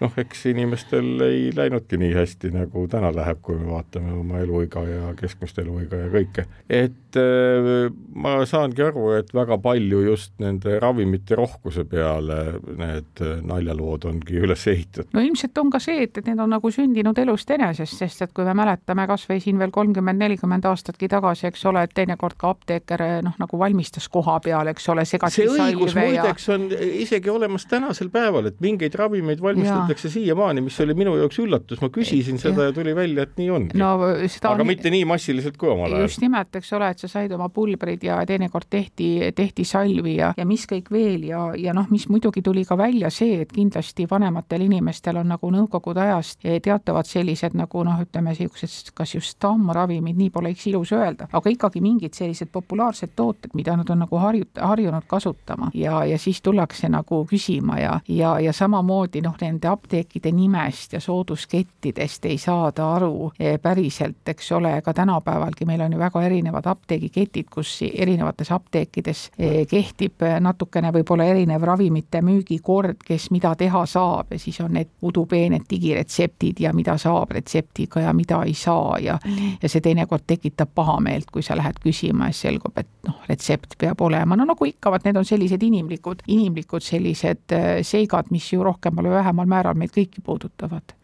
[0.00, 4.82] noh, eks inimestel ei läinudki nii hästi, nagu täna läheb, kui me vaatame oma eluiga
[4.88, 6.46] ja keskmist eluiga ja kõike.
[6.68, 12.38] et äh, ma saangi aru, et väga palju just nende ravimite rohkuse peale
[12.78, 15.12] need naljalood ongi üles ehitatud.
[15.14, 18.34] no ilmselt on ka see, et, et need on nagu sündinud elust enesest, sest et
[18.34, 22.38] kui me mäletame kas või siin veel kolmkümmend, nelikümmend aastatki tagasi, eks ole, et teinekord
[22.40, 26.58] ka apteeker noh, nagu valmistas koha peal, eks ole, segati see õigus muideks ja...
[26.58, 26.68] on
[27.04, 31.90] isegi olemas tänasel päeval, et mingeid ravimeid valmistatakse siiamaani, mis oli minu jaoks üllatus, ma
[31.94, 33.94] küsisin seda ja, ja tuli välja, et nii ongi no,.
[34.04, 34.66] aga on...
[34.68, 36.08] mitte nii massiliselt kui omal ajal.
[36.08, 40.32] just nimelt, eks ole, et sa said oma pulbrid ja teinekord tehti, tehti salvi ja,
[40.36, 44.06] ja mis kõik veel ja, ja noh, mis muidugi tuli ka välja see, et kindlasti
[44.10, 50.16] vanematel inimestel on nagu nõukogude ajast teatavad sellised nagu noh, ütleme niisugused, kas just tammravimid,
[50.18, 54.48] nii poleks ilus öelda, aga ikkagi mingid sellised populaarsed tooted, mida nad on nagu harju-,
[54.60, 55.70] harjunud kasutama.
[55.74, 61.00] Ja, ja siis tullakse nagu küsima ja, ja, ja samamoodi noh, nende apteekide nimest ja
[61.00, 66.66] sooduskettidest ei saada aru eh, päriselt, eks ole, ka tänapäevalgi meil on ju väga erinevad
[66.94, 74.32] apteegiketid, kus erinevates apteekides eh, kehtib natukene võib-olla erinev ravimite müügikord, kes mida teha saab.
[74.32, 78.98] Ja siis on need udupeened digiretseptid ja mida saab retseptiga ja mida ei saa.
[79.02, 79.18] Ja
[79.62, 83.78] ja see teinekord tekitab pahameelt, kui sa lähed küsima ja siis selgub, et noh, retsept
[83.80, 88.52] peab olema, no nagu ikka, vaat need on sellised inimlikud, inimlikud sellised äh, seigad, mis
[88.52, 90.94] ju rohkemal või vähemal määral meid kõiki puudutavad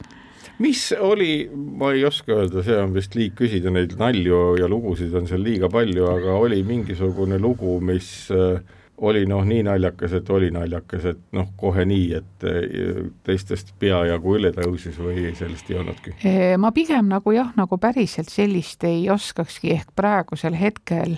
[0.59, 5.14] mis oli, ma ei oska öelda, see on vist liig küsida, neid nalju ja lugusid
[5.16, 8.61] on seal liiga palju, aga oli mingisugune lugu, mis äh,
[9.01, 14.36] oli noh, nii naljakas, et oli naljakas, et noh, kohe nii, et äh, teistest peajagu
[14.36, 16.16] üle tõusis või sellist ei olnudki?
[16.61, 21.16] ma pigem nagu jah, nagu päriselt sellist ei oskakski ehk praegusel hetkel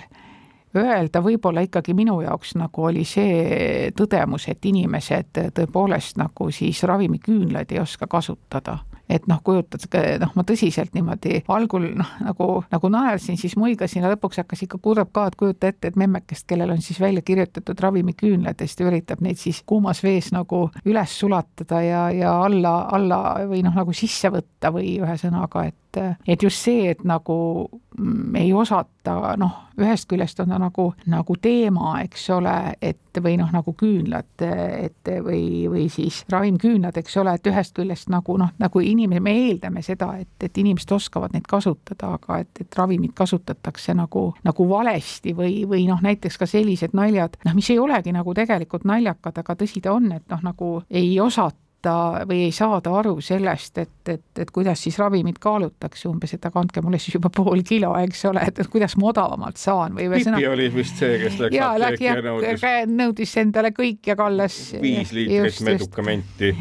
[0.73, 7.75] öelda võib-olla ikkagi minu jaoks nagu oli see tõdemus, et inimesed tõepoolest nagu siis ravimiküünlaid
[7.75, 8.79] ei oska kasutada
[9.13, 9.85] et noh, kujutad,
[10.21, 14.79] noh, ma tõsiselt niimoodi algul noh, nagu, nagu naersin, siis muigasin ja lõpuks hakkas ikka
[14.83, 18.79] kurb ka, et kujuta ette, et memmekest, kellel on siis välja kirjutatud ravimiküünlad ja siis
[18.79, 23.75] ta üritab neid siis kuumas vees nagu üles sulatada ja, ja alla, alla või noh,
[23.77, 29.35] nagu sisse võtta või ühesõnaga, et et, et just see, et nagu mm, ei osata,
[29.39, 34.43] noh, ühest küljest on ta nagu, nagu teema, eks ole, et või noh, nagu küünlad,
[34.45, 39.35] et või, või siis ravimküünlad, eks ole, et ühest küljest nagu noh, nagu inimene, me
[39.47, 44.69] eeldame seda, et, et inimesed oskavad neid kasutada, aga et, et ravimit kasutatakse nagu, nagu
[44.69, 49.41] valesti või, või noh, näiteks ka sellised naljad, noh, mis ei olegi nagu tegelikult naljakad,
[49.43, 53.77] aga tõsi ta on, et noh, nagu ei osata mõista või ei saada aru sellest,
[53.77, 57.61] et, et, et kuidas siis ravimit kaalutakse umbes, et aga andke mulle siis juba pool
[57.63, 60.39] kilo, eks ole, et, et kuidas ma odavamalt saan või ühesõnaga.
[60.39, 62.65] Pipi oli vist see, kes läks ja, apteeki ja nõudis.
[62.87, 64.57] nõudis endale kõik ja kallas.
[64.81, 66.53] viis liitrit medukamenti.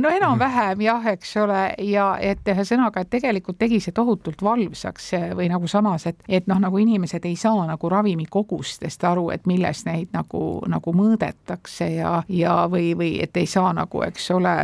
[0.00, 5.50] no enam-vähem jah, eks ole, ja et ühesõnaga, et tegelikult tegi see tohutult valvsaks või
[5.50, 10.14] nagu samas, et, et noh, nagu inimesed ei saa nagu ravimikogustest aru, et milles neid
[10.14, 14.59] nagu, nagu mõõdetakse ja, ja või, või et ei saa nagu, eks ole,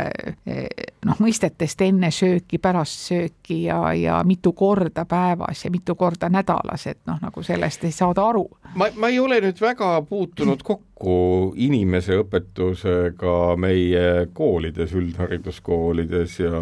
[1.05, 6.87] noh, mõistetest enne sööki, pärast sööki ja, ja mitu korda päevas ja mitu korda nädalas,
[6.87, 8.45] et noh, nagu sellest ei saada aru.
[8.75, 16.61] ma, ma ei ole nüüd väga puutunud kokku inimeseõpetusega meie koolides, üldhariduskoolides ja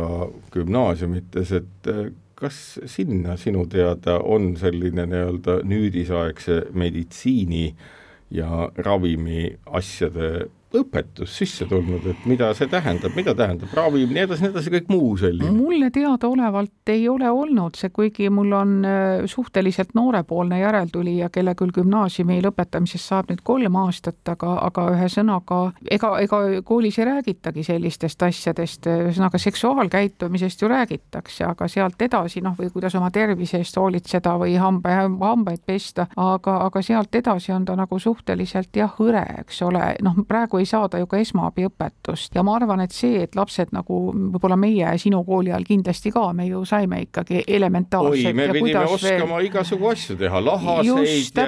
[0.54, 2.06] gümnaasiumites, et eh,
[2.36, 7.70] kas sinna sinu teada on selline nii-öelda nüüdisaegse meditsiini
[8.32, 10.48] ja ravimi asjade
[10.80, 14.92] õpetus sisse tulnud, et mida see tähendab, mida tähendab ravim, nii edasi, nii edasi, kõik
[14.92, 15.52] muu selline?
[15.56, 21.74] mulle teadaolevalt ei ole olnud see, kuigi mul on äh, suhteliselt noorepoolne järeltulija, kelle küll
[21.76, 25.60] gümnaasiumi lõpetamisest saab nüüd kolm aastat, aga, aga ühesõnaga
[25.92, 32.56] ega, ega koolis ei räägitagi sellistest asjadest, ühesõnaga seksuaalkäitumisest ju räägitakse, aga sealt edasi noh,
[32.60, 37.66] või kuidas oma tervise eest hoolitseda või hamba, hambaid pesta, aga, aga sealt edasi on
[37.66, 42.34] ta nagu suhteliselt jah, hõre, eks ole, noh, praegu ei ei saada ju ka esmaabiõpetust.
[42.36, 46.26] Ja ma arvan, et see, et lapsed nagu võib-olla meie sinu kooli ajal kindlasti ka,
[46.34, 48.26] me ju saime ikkagi elementaarselt.
[48.26, 49.50] oi, me pidime oskama veel...
[49.50, 51.42] igasugu asju teha, lahaseid,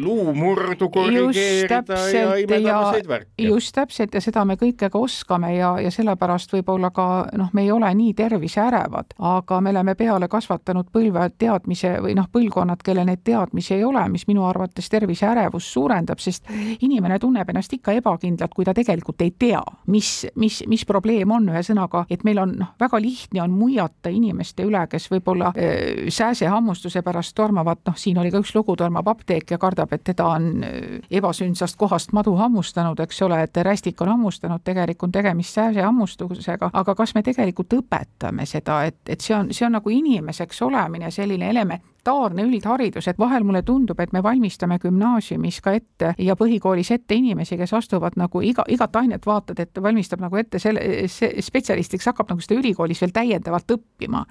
[0.00, 3.30] luumurdu korrigeerida ja imedamaseid värke.
[3.48, 4.14] just täpselt.
[4.14, 7.08] Ja seda me kõike ka oskame ja, ja sellepärast võib-olla ka
[7.38, 12.28] noh, me ei ole nii terviseärevad, aga me oleme peale kasvatanud põlve teadmise või noh,
[12.32, 16.46] põlvkonnad, kellel neid teadmisi ei ole, mis minu arvates terviseärevust suurendab, sest
[16.80, 21.30] inimene tunneb ennast ikka ebakindlalt kuulajat, kui ta tegelikult ei tea, mis, mis, mis probleem
[21.30, 26.08] on, ühesõnaga, et meil on noh, väga lihtne on muiata inimeste üle, kes võib-olla äh,
[26.08, 30.26] sääsehammustuse pärast tormavad, noh, siin oli ka üks lugu, tormab apteek ja kardab, et teda
[30.26, 35.56] on äh, ebasündsast kohast madu hammustanud, eks ole, et rästik on hammustanud, tegelikult on tegemist
[35.56, 40.62] sääsehammustusega, aga kas me tegelikult õpetame seda, et, et see on, see on nagu inimeseks
[40.62, 46.14] olemine, selline element, elementaarne üldharidus, et vahel mulle tundub, et me valmistame gümnaasiumis ka ette
[46.18, 50.58] ja põhikoolis ette inimesi, kes astuvad nagu iga, igat ainet vaatad, et valmistab nagu ette
[50.58, 54.24] selle, see spetsialistiks hakkab nagu seda ülikoolis veel täiendavalt õppima.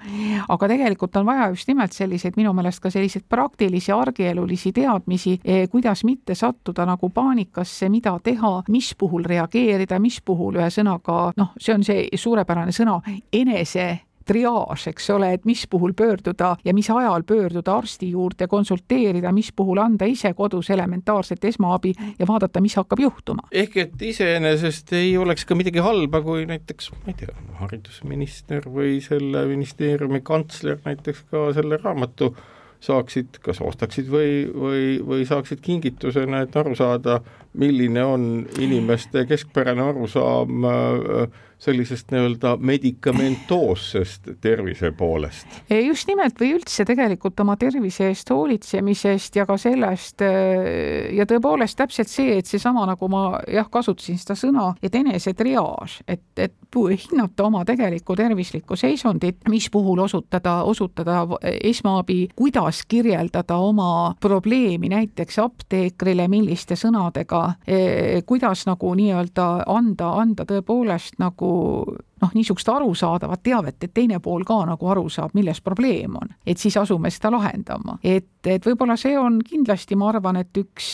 [0.48, 5.68] aga tegelikult on vaja just nimelt selliseid, minu meelest ka selliseid praktilisi argielulisi teadmisi, eh,
[5.68, 11.74] kuidas mitte sattuda nagu paanikasse, mida teha, mis puhul reageerida, mis puhul ühesõnaga noh, see
[11.74, 13.00] on see suurepärane sõna
[13.32, 19.32] enese triaaž, eks ole, et mis puhul pöörduda ja mis ajal pöörduda arsti juurde, konsulteerida,
[19.32, 23.48] mis puhul anda ise kodus elementaarset esmaabi ja vaadata, mis hakkab juhtuma.
[23.52, 29.00] ehk et iseenesest ei oleks ka midagi halba, kui näiteks, ma ei tea, haridusminister või
[29.04, 32.34] selle ministeeriumi kantsler näiteks ka selle raamatu
[32.80, 37.20] saaksid, kas ostaksid või, või, või saaksid kingitusena, et aru saada,
[37.60, 38.24] milline on
[38.58, 45.46] inimeste keskpärane arusaam äh, sellisest nii-öelda medikamentoossest tervise poolest.
[45.86, 51.76] just nimelt või üldse tegelikult oma tervise eest hoolitsemisest ja ka sellest äh, ja tõepoolest
[51.76, 57.44] täpselt see, et seesama, nagu ma jah, kasutasin seda sõna, et enesetriaaž, et, et hinnata
[57.44, 66.28] oma tegelikku tervislikku seisundit, mis puhul osutada, osutada esmaabi, kuidas kirjeldada oma probleemi näiteks apteekrile,
[66.28, 73.76] milliste sõnadega, eh, kuidas nagu nii-öelda anda, anda tõepoolest nagu nagu noh, niisugust arusaadavat teavet,
[73.84, 77.98] et teine pool ka nagu aru saab, milles probleem on, et siis asume seda lahendama.
[78.04, 80.90] et, et võib-olla see on kindlasti, ma arvan, et üks,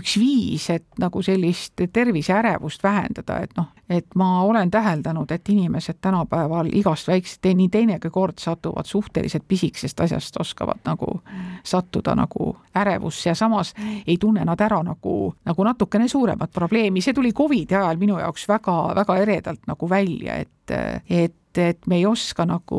[0.00, 5.98] üks viis, et nagu sellist terviseärevust vähendada, et noh, et ma olen täheldanud, et inimesed
[6.00, 11.20] tänapäeval igast väiksest, nii teinegi kord satuvad suhteliselt pisikesest asjast, oskavad nagu
[11.64, 13.74] sattuda nagu ärevusse ja samas
[14.06, 18.48] ei tunne nad ära nagu, nagu natukene suuremat probleemi, see tuli Covidi ajal minu jaoks
[18.48, 20.76] väga-väga eredalt nagu välja, et,
[21.08, 22.78] et et me ei oska nagu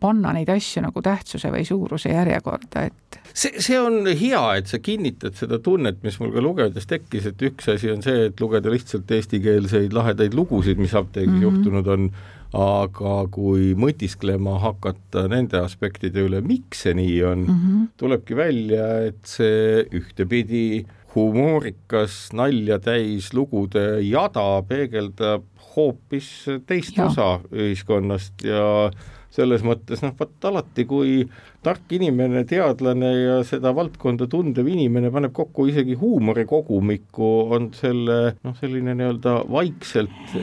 [0.00, 4.80] panna neid asju nagu tähtsuse või suuruse järjekorda, et see, see on hea, et sa
[4.82, 8.72] kinnitad seda tunnet, mis mul ka lugedes tekkis, et üks asi on see, et lugeda
[8.72, 11.46] lihtsalt eestikeelseid lahedaid lugusid, mis apteegis mm -hmm.
[11.48, 12.10] juhtunud on,
[12.56, 17.88] aga kui mõtisklema hakata nende aspektide üle, miks see nii on mm, -hmm.
[17.96, 25.44] tulebki välja, et see ühtepidi humoorikas, nalja täis lugude jada peegeldab
[25.76, 26.30] hoopis
[26.66, 27.10] teist ja.
[27.10, 28.90] osa ühiskonnast ja
[29.36, 31.18] selles mõttes noh, vot alati, kui
[31.66, 38.56] tark inimene, teadlane ja seda valdkonda tundev inimene paneb kokku isegi huumorikogumikku, on selle noh,
[38.60, 40.36] selline nii-öelda vaikselt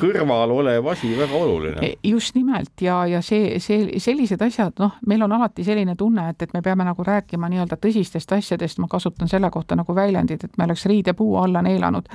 [0.00, 1.84] kõrval olev asi väga oluline.
[1.84, 6.28] E, just nimelt ja, ja see, see, sellised asjad, noh, meil on alati selline tunne,
[6.32, 10.44] et, et me peame nagu rääkima nii-öelda tõsistest asjadest, ma kasutan selle kohta nagu väljendit,
[10.44, 12.08] et me oleks riidepuu alla neelanud.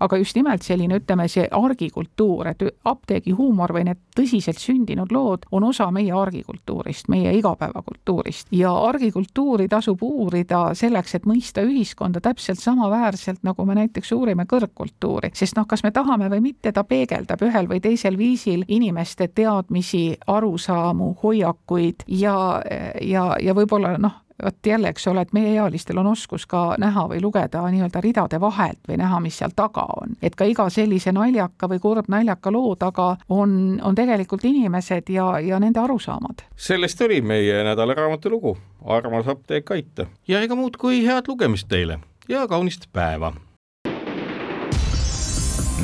[0.00, 5.46] aga just nimelt selline, ütleme, see argikultuur, et apteegi huumor või need tõsiselt sündinud lood
[5.52, 12.58] on osa meie argikultuurist, meie igapäevakultuurist ja argikultuuri tasub uurida selleks, et mõista ühiskonda täpselt
[12.62, 17.27] samaväärselt, nagu me näiteks uurime kõrgkultuuri, sest noh, kas me tahame või mitte, ta peegeldab
[17.28, 22.62] peegeldab ühel või teisel viisil inimeste teadmisi, arusaamu, hoiakuid ja,
[23.00, 24.12] ja, ja võib-olla noh,
[24.44, 28.78] vot jälle, eks ole, et meieealistel on oskus ka näha või lugeda nii-öelda ridade vahelt
[28.88, 30.16] või näha, mis seal taga on.
[30.22, 35.58] et ka iga sellise naljaka või kurbnaljaka loo taga on, on tegelikult inimesed ja, ja
[35.58, 36.46] nende arusaamad.
[36.56, 41.98] sellest oli meie nädalaraamatu lugu Armas apteek aita ja ega muud kui head lugemist teile
[42.28, 43.32] ja kaunist päeva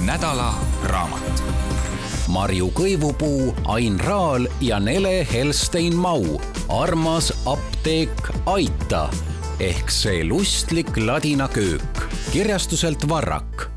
[0.05, 1.43] nädala raamat.
[2.28, 6.41] Marju Kõivupuu, Ain Raal ja Nele Helstein-Mau.
[6.68, 9.11] armas apteek Aita
[9.61, 13.74] ehk see lustlik ladina köök kirjastuselt Varrak